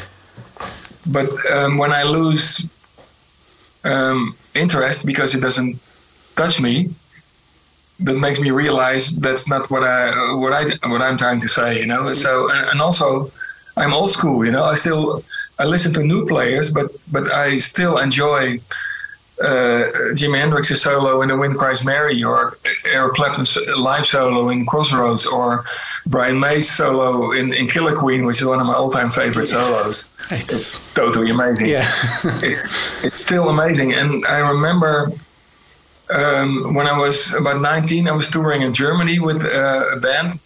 But 1.09 1.29
um, 1.51 1.77
when 1.77 1.93
I 1.93 2.03
lose 2.03 2.69
um, 3.85 4.35
interest 4.53 5.05
because 5.05 5.33
it 5.33 5.39
doesn't 5.39 5.79
touch 6.35 6.61
me, 6.61 6.89
that 8.01 8.17
makes 8.17 8.41
me 8.41 8.51
realize 8.51 9.15
that's 9.19 9.47
not 9.47 9.71
what 9.71 9.83
I 9.83 10.33
what 10.33 10.51
I 10.51 10.63
what 10.89 11.01
I'm 11.01 11.17
trying 11.17 11.39
to 11.39 11.47
say. 11.47 11.79
You 11.79 11.85
know, 11.85 12.11
so 12.11 12.49
and, 12.51 12.69
and 12.71 12.81
also 12.81 13.31
I'm 13.77 13.93
old 13.93 14.11
school. 14.11 14.45
You 14.45 14.51
know, 14.51 14.63
I 14.63 14.75
still 14.75 15.23
I 15.61 15.65
listen 15.65 15.93
to 15.93 16.03
new 16.03 16.25
players, 16.25 16.73
but 16.73 16.87
but 17.11 17.31
I 17.31 17.59
still 17.59 17.99
enjoy 17.99 18.59
uh, 19.39 19.83
Jimi 20.17 20.37
Hendrix's 20.41 20.81
solo 20.81 21.21
in 21.21 21.29
The 21.29 21.37
Wind 21.37 21.55
Cries 21.55 21.85
Mary, 21.85 22.23
or 22.23 22.57
Eric 22.85 23.13
Clapton's 23.13 23.57
live 23.77 24.05
solo 24.05 24.49
in 24.49 24.65
Crossroads, 24.65 25.27
or 25.27 25.63
Brian 26.07 26.39
May's 26.39 26.69
solo 26.69 27.31
in, 27.31 27.53
in 27.53 27.67
Killer 27.67 27.95
Queen, 27.95 28.25
which 28.25 28.41
is 28.41 28.47
one 28.47 28.59
of 28.59 28.65
my 28.65 28.73
all-time 28.73 29.11
favorite 29.11 29.47
solos. 29.47 30.09
It's, 30.31 30.53
it's 30.53 30.93
totally 30.93 31.29
amazing. 31.29 31.67
Yeah, 31.67 31.83
it's 32.41 32.63
it's 33.05 33.21
still 33.21 33.49
amazing, 33.49 33.93
and 33.93 34.25
I 34.25 34.39
remember. 34.39 35.11
Um, 36.09 36.73
when 36.73 36.87
I 36.87 36.97
was 36.99 37.33
about 37.35 37.61
19, 37.61 38.09
I 38.09 38.11
was 38.11 38.29
touring 38.29 38.63
in 38.63 38.73
Germany 38.73 39.19
with 39.19 39.45
uh, 39.45 39.95
a 39.95 39.99
band, 40.01 40.41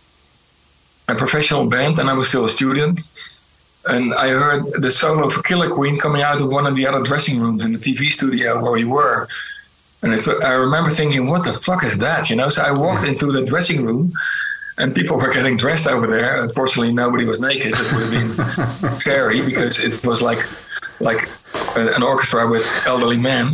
a 1.08 1.16
professional 1.16 1.66
band, 1.66 1.98
and 1.98 2.08
I 2.08 2.14
was 2.14 2.28
still 2.30 2.46
a 2.46 2.50
student 2.52 3.10
and 3.88 4.14
I 4.14 4.30
heard 4.30 4.82
the 4.82 4.92
solo 4.92 5.30
for 5.30 5.42
Killer 5.44 5.70
Queen 5.70 5.98
coming 5.98 6.22
out 6.22 6.42
of 6.42 6.48
one 6.50 6.66
of 6.66 6.76
the 6.76 6.88
other 6.88 7.04
dressing 7.04 7.40
rooms 7.40 7.64
in 7.64 7.74
the 7.74 7.80
TV 7.80 8.12
studio 8.12 8.62
where 8.62 8.72
we 8.72 8.84
were. 8.84 9.28
And 10.02 10.14
I, 10.14 10.18
th- 10.18 10.42
I 10.44 10.54
remember 10.54 10.92
thinking, 10.92 11.28
what 11.28 11.46
the 11.46 11.54
fuck 11.54 11.84
is 11.84 11.98
that? 12.00 12.30
You 12.30 12.36
know, 12.36 12.50
so 12.50 12.64
I 12.64 12.72
walked 12.72 13.08
into 13.08 13.32
the 13.32 13.44
dressing 13.44 13.86
room 13.86 14.12
and 14.78 14.94
people 14.94 15.18
were 15.18 15.34
getting 15.34 15.58
dressed 15.58 15.88
over 15.88 16.08
there. 16.08 16.42
Unfortunately, 16.42 16.94
nobody 16.94 17.26
was 17.26 17.42
naked. 17.42 17.74
It 17.74 17.94
would 17.94 18.04
have 18.04 18.82
been 18.82 18.92
scary 19.00 19.42
because 19.46 19.84
it 19.84 20.06
was 20.06 20.22
like 20.22 20.40
like 21.00 21.28
an 21.78 22.04
orchestra 22.04 22.48
with 22.48 22.66
elderly 22.88 23.18
men. 23.18 23.52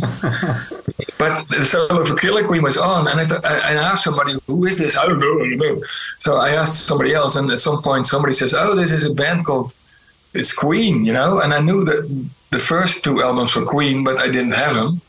but 1.18 1.44
the 1.48 1.64
solo 1.64 2.04
for 2.04 2.16
Killer 2.16 2.46
Queen 2.46 2.62
was 2.62 2.76
on, 2.76 3.08
and 3.08 3.20
I, 3.20 3.24
th- 3.24 3.44
I, 3.44 3.74
asked 3.74 4.04
somebody, 4.04 4.34
"Who 4.46 4.64
is 4.66 4.78
this?" 4.78 4.96
I 4.96 5.06
don't 5.06 5.18
know. 5.18 5.44
I 5.44 5.48
don't 5.48 5.58
know. 5.58 5.82
So 6.18 6.36
I 6.36 6.50
asked 6.50 6.86
somebody 6.86 7.14
else, 7.14 7.36
and 7.36 7.50
at 7.50 7.60
some 7.60 7.82
point, 7.82 8.06
somebody 8.06 8.32
says, 8.32 8.54
"Oh, 8.56 8.74
this 8.76 8.90
is 8.90 9.04
a 9.06 9.14
band 9.14 9.44
called 9.44 9.72
it's 10.34 10.52
Queen, 10.52 11.04
you 11.04 11.12
know. 11.12 11.40
And 11.40 11.52
I 11.52 11.60
knew 11.60 11.84
that 11.84 12.02
the 12.50 12.58
first 12.58 13.04
two 13.04 13.22
albums 13.22 13.54
were 13.54 13.64
Queen, 13.64 14.04
but 14.04 14.18
I 14.18 14.26
didn't 14.26 14.52
have 14.52 14.74
them, 14.74 15.00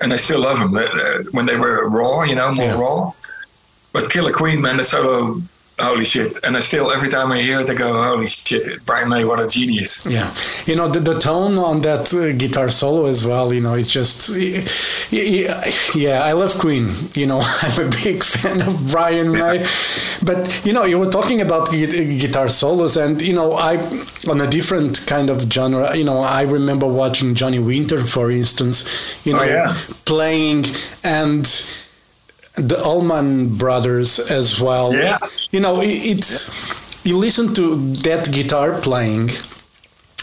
and 0.00 0.12
I 0.12 0.16
still 0.16 0.40
love 0.40 0.58
them 0.58 0.74
uh, 0.74 1.24
when 1.32 1.46
they 1.46 1.56
were 1.56 1.88
raw, 1.88 2.22
you 2.22 2.34
know, 2.34 2.52
more 2.54 2.66
yeah. 2.66 2.80
raw. 2.80 3.12
But 3.92 4.10
Killer 4.10 4.32
Queen, 4.32 4.60
man, 4.60 4.76
the 4.76 4.84
solo 4.84 5.40
holy 5.78 6.04
shit. 6.04 6.42
And 6.44 6.56
I 6.56 6.60
still, 6.60 6.90
every 6.92 7.08
time 7.08 7.32
I 7.32 7.40
hear 7.40 7.60
it, 7.60 7.70
I 7.70 7.74
go, 7.74 8.02
holy 8.02 8.28
shit, 8.28 8.84
Brian 8.84 9.08
May, 9.08 9.24
what 9.24 9.40
a 9.40 9.48
genius. 9.48 10.06
Yeah. 10.06 10.32
You 10.66 10.76
know, 10.76 10.88
the, 10.88 11.00
the 11.00 11.18
tone 11.18 11.58
on 11.58 11.80
that 11.82 12.12
uh, 12.14 12.32
guitar 12.36 12.68
solo 12.68 13.06
as 13.06 13.26
well, 13.26 13.52
you 13.52 13.60
know, 13.60 13.74
it's 13.74 13.90
just, 13.90 14.36
yeah, 15.10 16.22
I 16.22 16.32
love 16.32 16.58
Queen. 16.58 16.90
You 17.14 17.26
know, 17.26 17.40
I'm 17.62 17.86
a 17.86 17.90
big 18.02 18.24
fan 18.24 18.62
of 18.62 18.90
Brian 18.90 19.32
May. 19.32 19.64
But, 20.24 20.66
you 20.66 20.72
know, 20.72 20.84
you 20.84 20.98
were 20.98 21.10
talking 21.10 21.40
about 21.40 21.70
guitar 21.70 22.48
solos, 22.48 22.96
and, 22.96 23.22
you 23.22 23.34
know, 23.34 23.52
I, 23.52 23.76
on 24.28 24.40
a 24.40 24.46
different 24.46 25.06
kind 25.06 25.30
of 25.30 25.40
genre, 25.52 25.96
you 25.96 26.04
know, 26.04 26.18
I 26.18 26.42
remember 26.42 26.86
watching 26.86 27.34
Johnny 27.34 27.58
Winter, 27.58 28.00
for 28.00 28.30
instance, 28.30 29.24
you 29.24 29.34
oh, 29.34 29.36
know, 29.36 29.42
oh, 29.42 29.46
yeah. 29.46 29.74
playing 30.04 30.64
and 31.04 31.46
the 32.58 32.82
Allman 32.84 33.56
Brothers 33.56 34.18
as 34.30 34.60
well. 34.60 34.94
Yeah. 34.94 35.18
You 35.50 35.60
know, 35.60 35.80
it's 35.82 36.48
yeah. 37.04 37.12
you 37.12 37.18
listen 37.18 37.54
to 37.54 37.76
that 38.02 38.30
guitar 38.32 38.80
playing 38.80 39.30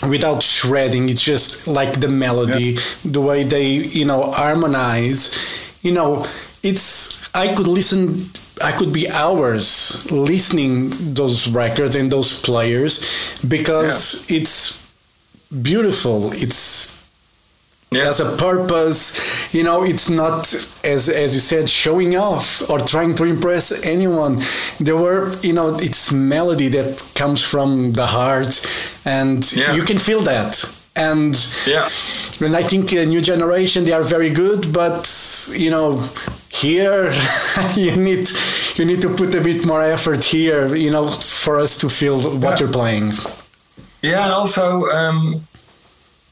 without 0.07 0.43
shredding. 0.43 1.09
It's 1.09 1.21
just 1.21 1.67
like 1.67 1.99
the 1.99 2.07
melody, 2.07 2.73
yeah. 2.73 2.81
the 3.03 3.21
way 3.21 3.43
they 3.43 3.67
you 3.67 4.05
know 4.05 4.31
harmonize. 4.31 5.37
You 5.83 5.93
know, 5.93 6.25
it's 6.63 7.33
I 7.35 7.53
could 7.55 7.67
listen. 7.67 8.25
I 8.63 8.71
could 8.71 8.93
be 8.93 9.09
hours 9.09 10.09
listening 10.11 10.91
those 11.13 11.49
records 11.49 11.95
and 11.95 12.09
those 12.09 12.41
players 12.41 13.43
because 13.45 14.29
yeah. 14.29 14.37
it's 14.39 14.93
beautiful. 15.51 16.31
It's 16.31 17.04
yeah. 17.95 18.05
has 18.05 18.19
a 18.19 18.37
purpose 18.37 19.53
you 19.53 19.63
know 19.63 19.83
it's 19.83 20.09
not 20.09 20.53
as 20.83 21.09
as 21.09 21.33
you 21.33 21.39
said 21.39 21.69
showing 21.69 22.15
off 22.15 22.67
or 22.69 22.79
trying 22.79 23.15
to 23.15 23.23
impress 23.23 23.85
anyone 23.85 24.37
there 24.79 24.97
were 24.97 25.33
you 25.41 25.53
know 25.53 25.75
it's 25.75 26.11
melody 26.11 26.67
that 26.67 27.11
comes 27.15 27.43
from 27.43 27.91
the 27.93 28.07
heart 28.07 28.53
and 29.05 29.55
yeah. 29.55 29.73
you 29.73 29.83
can 29.83 29.97
feel 29.97 30.21
that 30.21 30.63
and 30.95 31.35
yeah 31.67 31.89
and 32.41 32.55
i 32.55 32.63
think 32.63 32.91
a 32.93 33.05
new 33.05 33.21
generation 33.21 33.83
they 33.83 33.91
are 33.91 34.03
very 34.03 34.29
good 34.29 34.71
but 34.73 35.03
you 35.53 35.69
know 35.69 35.97
here 36.49 37.13
you 37.75 37.95
need 37.95 38.27
you 38.75 38.85
need 38.85 39.01
to 39.01 39.09
put 39.09 39.35
a 39.35 39.41
bit 39.41 39.65
more 39.65 39.83
effort 39.83 40.23
here 40.23 40.73
you 40.75 40.89
know 40.89 41.09
for 41.09 41.59
us 41.59 41.77
to 41.77 41.89
feel 41.89 42.17
what 42.39 42.59
yeah. 42.59 42.59
you're 42.59 42.73
playing 42.73 43.11
yeah 44.01 44.23
and 44.23 44.33
also 44.33 44.83
um 44.83 45.41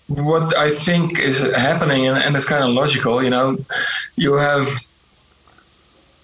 what 0.08 0.56
I 0.56 0.72
think 0.72 1.20
is 1.20 1.40
happening, 1.56 2.08
and, 2.08 2.18
and 2.18 2.36
it's 2.36 2.46
kind 2.46 2.64
of 2.64 2.72
logical, 2.72 3.24
you 3.24 3.30
know, 3.30 3.58
you 4.16 4.34
have 4.34 4.68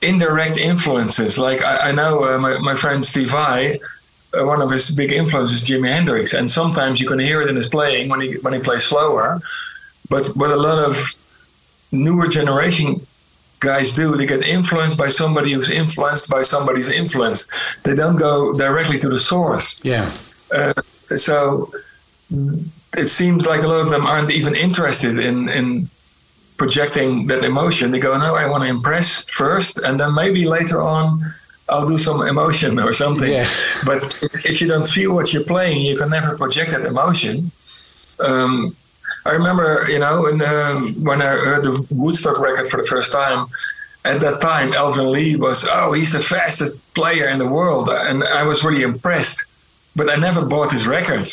indirect 0.02 0.58
influences. 0.58 1.38
Like 1.38 1.64
I, 1.64 1.90
I 1.90 1.92
know 1.92 2.24
uh, 2.24 2.38
my, 2.38 2.60
my 2.60 2.76
friend 2.76 3.04
Steve 3.04 3.32
Vai, 3.32 3.80
uh, 4.38 4.46
one 4.46 4.62
of 4.62 4.70
his 4.70 4.92
big 4.92 5.12
influences 5.12 5.64
is 5.64 5.70
Jimi 5.70 5.88
Hendrix, 5.88 6.34
and 6.34 6.50
sometimes 6.50 7.00
you 7.00 7.08
can 7.08 7.20
hear 7.20 7.42
it 7.42 7.50
in 7.50 7.56
his 7.56 7.68
playing 7.68 8.10
when 8.10 8.22
he 8.22 8.34
when 8.42 8.54
he 8.54 8.60
plays 8.60 8.84
slower. 8.84 9.40
But 10.10 10.28
what 10.36 10.52
a 10.52 10.56
lot 10.56 10.78
of 10.78 10.98
newer 11.92 12.28
generation 12.28 13.02
guys 13.60 13.94
do, 13.94 14.16
they 14.16 14.26
get 14.26 14.46
influenced 14.46 14.98
by 14.98 15.10
somebody 15.10 15.52
who's 15.52 15.70
influenced 15.70 16.30
by 16.30 16.42
somebody 16.42 16.80
who's 16.80 16.90
influenced. 16.90 17.52
They 17.84 17.96
don't 17.96 18.16
go 18.16 18.54
directly 18.54 19.00
to 19.00 19.10
the 19.10 19.20
source. 19.20 19.80
Yeah. 19.84 20.10
Uh, 20.54 20.74
so 21.16 21.72
it 22.98 23.08
seems 23.08 23.46
like 23.46 23.62
a 23.64 23.68
lot 23.68 23.82
of 23.82 23.90
them 23.90 24.06
aren't 24.06 24.32
even 24.32 24.56
interested 24.56 25.20
in 25.20 25.50
in 25.50 25.90
projecting 26.58 27.28
that 27.28 27.44
emotion. 27.44 27.92
They 27.92 28.00
go, 28.00 28.18
no, 28.18 28.36
I 28.36 28.50
want 28.50 28.64
to 28.64 28.70
impress 28.70 29.24
first, 29.30 29.78
and 29.78 30.00
then 30.00 30.14
maybe 30.14 30.46
later 30.48 30.82
on 30.82 31.22
I'll 31.70 31.88
do 31.88 31.98
some 31.98 32.22
emotion 32.28 32.80
or 32.80 32.94
something. 32.94 33.32
Yeah. 33.32 33.46
But 33.86 34.02
if 34.44 34.60
you 34.60 34.68
don't 34.68 34.88
feel 34.88 35.14
what 35.16 35.32
you're 35.34 35.44
playing, 35.44 35.82
you 35.82 35.96
can 35.96 36.10
never 36.10 36.36
project 36.36 36.72
that 36.72 36.86
emotion. 36.86 37.52
Um, 38.20 38.76
I 39.26 39.32
remember, 39.32 39.86
you 39.90 40.00
know, 40.00 40.26
in, 40.26 40.42
um, 40.42 40.96
when 41.04 41.22
I 41.22 41.28
heard 41.28 41.64
the 41.64 41.86
Woodstock 41.92 42.40
record 42.40 42.68
for 42.68 42.78
the 42.78 42.88
first 42.88 43.12
time. 43.12 43.48
At 44.06 44.22
that 44.22 44.40
time, 44.40 44.74
Alvin 44.74 45.12
Lee 45.12 45.36
was, 45.36 45.68
oh, 45.70 45.92
he's 45.92 46.14
the 46.14 46.22
fastest 46.22 46.94
player 46.94 47.28
in 47.28 47.38
the 47.38 47.48
world, 47.48 47.90
and 47.90 48.24
I 48.24 48.46
was 48.46 48.64
really 48.64 48.82
impressed 48.82 49.44
but 50.00 50.10
I 50.10 50.16
never 50.16 50.42
bought 50.54 50.72
his 50.72 50.86
records. 50.88 51.30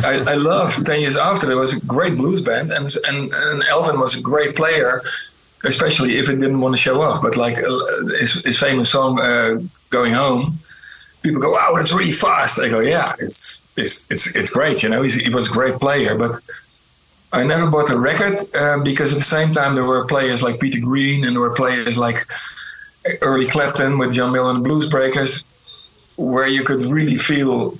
I, 0.04 0.32
I 0.32 0.34
loved 0.34 0.84
Ten 0.84 1.00
Years 1.00 1.16
After. 1.16 1.46
It 1.50 1.60
was 1.64 1.72
a 1.76 1.80
great 1.86 2.16
blues 2.20 2.40
band, 2.48 2.68
and, 2.76 2.86
and 3.08 3.18
and 3.32 3.62
Alvin 3.74 3.98
was 4.04 4.12
a 4.18 4.22
great 4.30 4.52
player. 4.60 5.02
especially 5.64 6.16
if 6.20 6.28
it 6.28 6.38
didn't 6.40 6.60
want 6.60 6.74
to 6.74 6.80
show 6.80 7.00
off. 7.00 7.18
But 7.22 7.36
like 7.36 7.58
uh, 7.58 8.06
his, 8.18 8.32
his 8.44 8.58
famous 8.58 8.90
song 8.90 9.20
uh, 9.20 9.60
"Going 9.90 10.12
Home," 10.12 10.58
people 11.22 11.40
go, 11.40 11.50
"Wow, 11.52 11.74
that's 11.76 11.92
really 11.92 12.12
fast." 12.12 12.58
I 12.58 12.68
go, 12.68 12.80
"Yeah, 12.80 13.14
it's 13.18 13.62
it's 13.76 14.10
it's 14.10 14.34
it's 14.34 14.50
great." 14.50 14.82
You 14.82 14.88
know, 14.88 15.02
He's, 15.02 15.16
he 15.16 15.30
was 15.30 15.48
a 15.50 15.52
great 15.52 15.76
player, 15.84 16.16
but 16.16 16.32
I 17.32 17.44
never 17.44 17.70
bought 17.70 17.90
a 17.90 17.98
record 17.98 18.36
um, 18.56 18.82
because 18.82 19.12
at 19.12 19.18
the 19.18 19.30
same 19.36 19.52
time 19.52 19.74
there 19.74 19.84
were 19.84 20.06
players 20.06 20.42
like 20.42 20.58
Peter 20.60 20.80
Green 20.80 21.24
and 21.24 21.32
there 21.34 21.40
were 21.40 21.54
players 21.54 21.96
like 21.96 22.26
early 23.22 23.46
Clapton 23.46 23.98
with 23.98 24.12
John 24.12 24.32
Mayall 24.32 24.50
and 24.50 24.64
the 24.64 24.68
Blues 24.68 24.88
Breakers, 24.88 25.44
where 26.16 26.46
you 26.46 26.64
could 26.64 26.82
really 26.82 27.16
feel 27.16 27.78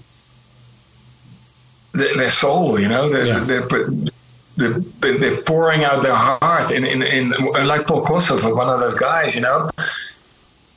their 1.93 2.31
soul. 2.31 2.79
You 2.79 2.89
know, 2.89 3.09
the, 3.09 3.27
yeah. 3.27 3.39
the, 3.41 4.11
the, 4.57 5.19
they're 5.19 5.43
pouring 5.43 5.85
out 5.85 6.03
their 6.03 6.15
heart 6.15 6.71
in, 6.71 6.85
in, 6.85 7.03
in 7.03 7.31
like 7.67 7.87
Paul 7.87 8.05
Kossoff, 8.05 8.43
one 8.55 8.69
of 8.69 8.81
those 8.81 8.95
guys. 8.95 9.35
You 9.35 9.43
know, 9.43 9.71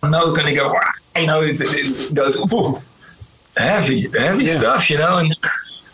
note 0.03 0.37
and 0.37 0.47
they 0.47 0.55
go, 0.55 0.73
you 1.17 1.27
know, 1.27 1.41
it, 1.41 1.59
it 1.59 2.13
goes 2.13 2.37
ooh, 2.53 2.77
heavy, 3.57 4.09
heavy 4.17 4.45
yeah. 4.45 4.57
stuff. 4.57 4.89
You 4.89 4.97
know, 4.97 5.17
and 5.17 5.35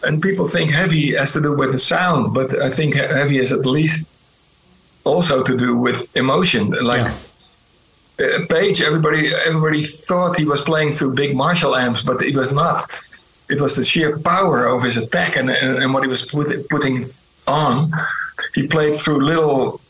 and 0.03 0.21
people 0.21 0.47
think 0.47 0.71
heavy 0.71 1.15
has 1.15 1.34
to 1.34 1.41
do 1.41 1.53
with 1.53 1.71
the 1.71 1.79
sound, 1.79 2.34
but 2.34 2.60
I 2.62 2.69
think 2.69 2.95
heavy 2.95 3.38
is 3.38 3.51
at 3.51 3.65
least 3.65 4.08
also 5.03 5.43
to 5.43 5.58
do 5.58 5.77
with 5.77 6.15
emotion. 6.15 6.71
Like 6.71 7.01
yeah. 7.01 8.25
uh, 8.25 8.45
Page, 8.49 8.82
everybody 8.82 9.34
everybody 9.34 9.84
thought 9.84 10.38
he 10.38 10.45
was 10.45 10.62
playing 10.62 10.93
through 10.93 11.13
big 11.15 11.36
Marshall 11.36 11.75
amps, 11.75 12.01
but 12.01 12.21
it 12.21 12.36
was 12.36 12.53
not. 12.53 12.84
It 13.50 13.60
was 13.62 13.76
the 13.76 13.84
sheer 13.84 14.18
power 14.20 14.66
of 14.66 14.84
his 14.84 14.98
attack 14.98 15.36
and, 15.38 15.50
and, 15.50 15.78
and 15.82 15.94
what 15.94 16.04
he 16.04 16.10
was 16.10 16.26
put, 16.26 16.48
putting 16.70 17.04
on. 17.48 17.92
He 18.54 18.68
played 18.68 18.96
through 18.96 19.26
little 19.26 19.82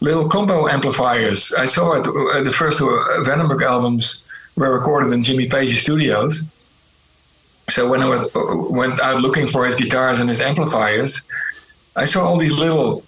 little 0.00 0.28
combo 0.28 0.66
amplifiers. 0.68 1.52
I 1.52 1.66
saw 1.66 1.92
it. 1.92 2.06
Uh, 2.06 2.42
the 2.42 2.52
first 2.52 2.78
two 2.78 2.86
Vandenberg 3.26 3.62
albums 3.62 4.26
were 4.56 4.72
recorded 4.72 5.12
in 5.12 5.22
Jimmy 5.22 5.46
Page's 5.46 5.82
studios 5.82 6.48
so 7.70 7.88
when 7.88 8.02
I 8.02 8.06
was, 8.06 8.28
went 8.70 9.00
out 9.00 9.20
looking 9.20 9.46
for 9.46 9.64
his 9.64 9.76
guitars 9.76 10.18
and 10.20 10.28
his 10.28 10.40
amplifiers, 10.40 11.22
I 11.96 12.04
saw 12.04 12.24
all 12.24 12.38
these 12.38 12.58
little 12.58 13.04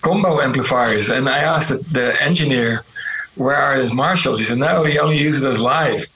combo 0.00 0.40
amplifiers, 0.40 1.10
and 1.10 1.28
I 1.28 1.38
asked 1.38 1.68
the, 1.68 1.76
the 1.92 2.22
engineer, 2.22 2.82
"Where 3.34 3.56
are 3.56 3.74
his 3.74 3.92
Marshalls?" 3.92 4.38
He 4.38 4.46
said, 4.46 4.58
"No, 4.58 4.84
he 4.84 4.98
only 4.98 5.18
uses 5.18 5.42
those 5.42 5.60
live. 5.60 6.06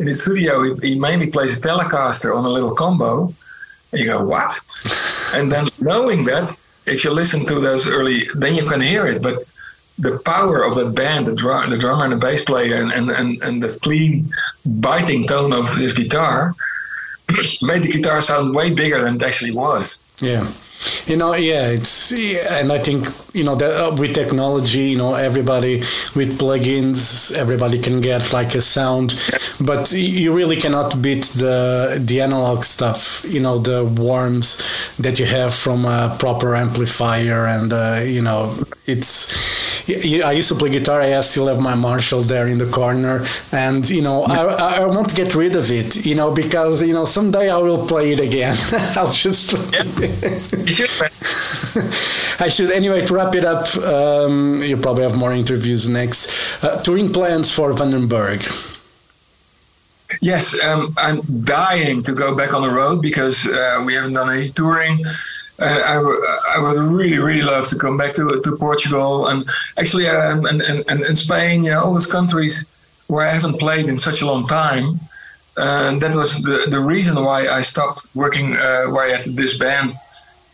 In 0.00 0.06
the 0.06 0.14
studio, 0.14 0.62
he, 0.62 0.88
he 0.88 0.98
mainly 0.98 1.28
plays 1.28 1.58
a 1.58 1.60
Telecaster 1.60 2.36
on 2.36 2.44
a 2.44 2.48
little 2.48 2.74
combo." 2.74 3.32
And 3.92 4.00
you 4.00 4.06
go, 4.06 4.24
"What?" 4.24 4.52
and 5.36 5.52
then 5.52 5.68
knowing 5.80 6.24
that, 6.24 6.58
if 6.86 7.04
you 7.04 7.10
listen 7.12 7.46
to 7.46 7.60
those 7.60 7.88
early, 7.88 8.28
then 8.34 8.54
you 8.54 8.64
can 8.66 8.80
hear 8.80 9.06
it, 9.06 9.22
but 9.22 9.38
the 9.98 10.18
power 10.20 10.64
of 10.64 10.74
that 10.76 10.94
band, 10.94 11.26
the, 11.26 11.34
drum, 11.34 11.70
the 11.70 11.78
drummer 11.78 12.04
and 12.04 12.12
the 12.12 12.16
bass 12.16 12.44
player, 12.44 12.76
and, 12.80 12.90
and, 12.90 13.10
and, 13.10 13.42
and 13.42 13.62
the 13.62 13.78
clean, 13.82 14.28
biting 14.64 15.26
tone 15.26 15.52
of 15.52 15.76
his 15.76 15.92
guitar 15.94 16.54
made 17.62 17.82
the 17.82 17.92
guitar 17.92 18.20
sound 18.22 18.54
way 18.54 18.72
bigger 18.72 19.00
than 19.02 19.16
it 19.16 19.22
actually 19.22 19.52
was. 19.52 20.02
Yeah. 20.20 20.46
You 21.06 21.16
know, 21.16 21.34
yeah, 21.34 21.68
it's 21.68 22.12
and 22.12 22.70
I 22.72 22.78
think 22.78 23.06
you 23.34 23.44
know 23.44 23.54
that 23.54 23.70
uh, 23.70 23.96
with 23.98 24.14
technology, 24.14 24.90
you 24.90 24.98
know, 24.98 25.14
everybody 25.14 25.78
with 26.14 26.38
plugins, 26.38 27.36
everybody 27.36 27.78
can 27.78 28.00
get 28.00 28.32
like 28.32 28.54
a 28.54 28.60
sound, 28.60 29.14
but 29.60 29.92
you 29.92 30.32
really 30.32 30.56
cannot 30.56 31.02
beat 31.02 31.24
the 31.36 32.00
the 32.00 32.20
analog 32.20 32.64
stuff. 32.64 33.24
You 33.28 33.40
know, 33.40 33.58
the 33.58 33.84
warmth 33.84 34.96
that 34.98 35.18
you 35.18 35.26
have 35.26 35.54
from 35.54 35.84
a 35.84 36.16
proper 36.18 36.54
amplifier, 36.54 37.46
and 37.46 37.72
uh, 37.72 38.00
you 38.04 38.22
know, 38.22 38.54
it's 38.86 39.69
I 40.22 40.32
used 40.32 40.48
to 40.48 40.54
play 40.54 40.70
guitar. 40.70 41.00
I 41.00 41.20
still 41.20 41.46
have 41.46 41.60
my 41.60 41.74
Marshall 41.74 42.22
there 42.22 42.48
in 42.48 42.58
the 42.58 42.66
corner, 42.66 43.24
and 43.52 43.88
you 43.88 44.02
know, 44.02 44.24
I, 44.24 44.82
I 44.82 44.86
want 44.86 45.08
to 45.10 45.16
get 45.16 45.34
rid 45.34 45.56
of 45.56 45.70
it. 45.70 46.06
You 46.06 46.14
know, 46.14 46.30
because 46.30 46.82
you 46.82 46.92
know, 46.92 47.04
someday 47.04 47.50
I 47.50 47.58
will 47.58 47.86
play 47.86 48.12
it 48.12 48.20
again. 48.20 48.56
I'll 48.96 49.10
just. 49.10 49.74
I 52.40 52.48
should 52.48 52.70
anyway 52.70 53.04
to 53.04 53.14
wrap 53.14 53.34
it 53.34 53.44
up. 53.44 53.74
Um, 53.76 54.62
you 54.62 54.76
probably 54.76 55.02
have 55.02 55.16
more 55.16 55.32
interviews 55.32 55.88
next. 55.88 56.64
Uh, 56.64 56.80
touring 56.82 57.12
plans 57.12 57.54
for 57.54 57.72
Vandenberg. 57.72 58.68
Yes, 60.20 60.58
um, 60.62 60.92
I'm 60.96 61.20
dying 61.44 62.02
to 62.02 62.12
go 62.12 62.34
back 62.34 62.52
on 62.52 62.62
the 62.62 62.70
road 62.70 63.00
because 63.00 63.46
uh, 63.46 63.82
we 63.86 63.94
haven't 63.94 64.14
done 64.14 64.36
any 64.36 64.50
touring. 64.50 64.98
I, 65.60 65.96
I, 66.56 66.58
would 66.58 66.78
really, 66.78 67.18
really 67.18 67.42
love 67.42 67.68
to 67.68 67.76
come 67.76 67.96
back 67.96 68.12
to 68.14 68.40
to 68.42 68.56
Portugal 68.56 69.26
and 69.28 69.44
actually 69.76 70.08
um, 70.08 70.46
and, 70.46 70.62
and, 70.62 71.02
and 71.02 71.18
Spain, 71.18 71.64
you 71.64 71.70
know, 71.70 71.82
all 71.84 71.94
these 71.94 72.10
countries 72.10 72.66
where 73.08 73.26
I 73.26 73.30
haven't 73.30 73.58
played 73.58 73.86
in 73.86 73.98
such 73.98 74.22
a 74.22 74.26
long 74.26 74.46
time. 74.46 75.00
And 75.56 76.00
that 76.00 76.16
was 76.16 76.40
the, 76.42 76.66
the 76.70 76.80
reason 76.80 77.22
why 77.22 77.48
I 77.48 77.60
stopped 77.60 78.08
working, 78.14 78.56
uh, 78.56 78.86
why 78.86 79.06
I 79.06 79.10
had 79.10 79.24
this 79.34 79.58
band, 79.58 79.90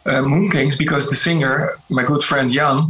uh, 0.06 0.22
MoonKings, 0.22 0.78
because 0.78 1.08
the 1.08 1.16
singer, 1.16 1.70
my 1.90 2.02
good 2.02 2.22
friend 2.22 2.50
Jan, 2.50 2.88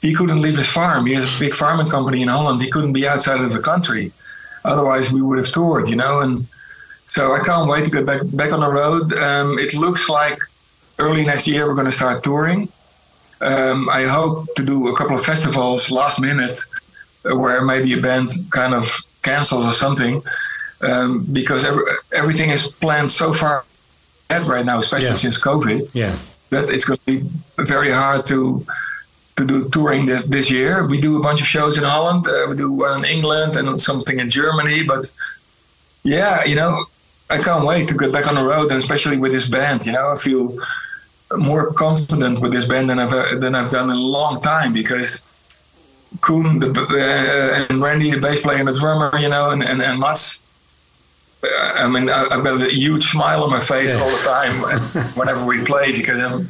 he 0.00 0.14
couldn't 0.14 0.40
leave 0.40 0.56
his 0.56 0.70
farm. 0.70 1.06
He 1.06 1.14
has 1.14 1.36
a 1.36 1.40
big 1.40 1.54
farming 1.54 1.88
company 1.88 2.22
in 2.22 2.28
Holland. 2.28 2.62
He 2.62 2.70
couldn't 2.70 2.92
be 2.92 3.06
outside 3.06 3.40
of 3.40 3.52
the 3.52 3.60
country. 3.60 4.12
Otherwise, 4.64 5.12
we 5.12 5.20
would 5.20 5.38
have 5.38 5.50
toured, 5.50 5.88
you 5.88 5.96
know. 5.96 6.20
And 6.20 6.46
so 7.06 7.34
I 7.34 7.40
can't 7.40 7.68
wait 7.68 7.84
to 7.84 7.90
get 7.90 8.06
back 8.06 8.22
back 8.32 8.52
on 8.52 8.60
the 8.60 8.70
road. 8.70 9.12
Um, 9.12 9.58
it 9.58 9.74
looks 9.74 10.08
like 10.08 10.38
early 11.02 11.24
next 11.24 11.46
year 11.46 11.66
we're 11.66 11.74
going 11.74 11.92
to 11.94 11.98
start 12.02 12.22
touring. 12.22 12.68
Um, 13.40 13.88
I 13.88 14.04
hope 14.04 14.46
to 14.54 14.62
do 14.64 14.88
a 14.88 14.96
couple 14.96 15.16
of 15.16 15.24
festivals 15.24 15.90
last 15.90 16.20
minute 16.20 16.56
uh, 17.28 17.36
where 17.36 17.60
maybe 17.62 17.92
a 17.92 18.00
band 18.00 18.28
kind 18.50 18.74
of 18.74 18.86
cancels 19.22 19.64
or 19.66 19.72
something 19.72 20.22
um, 20.82 21.26
because 21.32 21.64
every, 21.64 21.84
everything 22.12 22.50
is 22.50 22.66
planned 22.66 23.10
so 23.10 23.32
far 23.32 23.64
ahead 24.30 24.46
right 24.46 24.64
now, 24.64 24.78
especially 24.78 25.08
yeah. 25.08 25.26
since 25.26 25.40
COVID. 25.40 25.90
Yeah, 25.94 26.14
that 26.50 26.70
it's 26.70 26.84
going 26.84 26.98
to 26.98 27.06
be 27.06 27.18
very 27.58 27.90
hard 27.90 28.26
to 28.26 28.64
to 29.36 29.46
do 29.46 29.68
touring 29.70 30.06
the, 30.06 30.22
this 30.26 30.50
year. 30.50 30.86
We 30.86 31.00
do 31.00 31.16
a 31.16 31.22
bunch 31.22 31.40
of 31.40 31.46
shows 31.46 31.78
in 31.78 31.84
Holland, 31.84 32.26
uh, 32.28 32.46
we 32.50 32.56
do 32.56 32.70
one 32.72 32.98
in 32.98 33.10
England 33.10 33.56
and 33.56 33.80
something 33.80 34.18
in 34.18 34.28
Germany, 34.28 34.82
but 34.82 35.10
yeah, 36.04 36.44
you 36.44 36.54
know, 36.54 36.84
I 37.30 37.38
can't 37.38 37.64
wait 37.64 37.88
to 37.88 37.94
get 37.96 38.12
back 38.12 38.26
on 38.26 38.34
the 38.34 38.44
road, 38.44 38.70
and 38.70 38.78
especially 38.78 39.16
with 39.16 39.32
this 39.32 39.48
band. 39.48 39.86
You 39.86 39.92
know, 39.92 40.12
I 40.12 40.16
feel 40.16 40.54
more 41.36 41.72
confident 41.72 42.40
with 42.40 42.52
this 42.52 42.66
band 42.66 42.90
than 42.90 42.98
I've 42.98 43.40
than 43.40 43.54
I've 43.54 43.70
done 43.70 43.90
in 43.90 43.96
a 43.96 44.00
long 44.00 44.40
time 44.40 44.72
because 44.72 45.22
Koen 46.20 46.58
the, 46.58 46.70
uh, 46.70 47.66
and 47.70 47.80
Randy, 47.80 48.10
the 48.10 48.20
bass 48.20 48.42
player 48.42 48.58
and 48.58 48.68
the 48.68 48.78
drummer, 48.78 49.10
you 49.18 49.28
know, 49.28 49.50
and 49.50 49.62
and, 49.62 49.82
and 49.82 49.98
Mats. 49.98 50.46
Uh, 51.42 51.72
I 51.74 51.88
mean, 51.88 52.08
I've 52.08 52.44
got 52.44 52.60
a 52.60 52.72
huge 52.72 53.04
smile 53.10 53.42
on 53.42 53.50
my 53.50 53.60
face 53.60 53.90
yeah. 53.90 54.00
all 54.00 54.10
the 54.10 54.16
time 54.18 54.52
whenever 55.16 55.44
we 55.44 55.64
play 55.64 55.90
because 55.90 56.20
I'm 56.20 56.48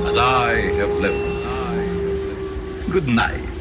as 0.07 0.17
I 0.17 0.55
have 0.79 0.89
lived. 0.89 2.91
Good 2.91 3.07
night. 3.07 3.52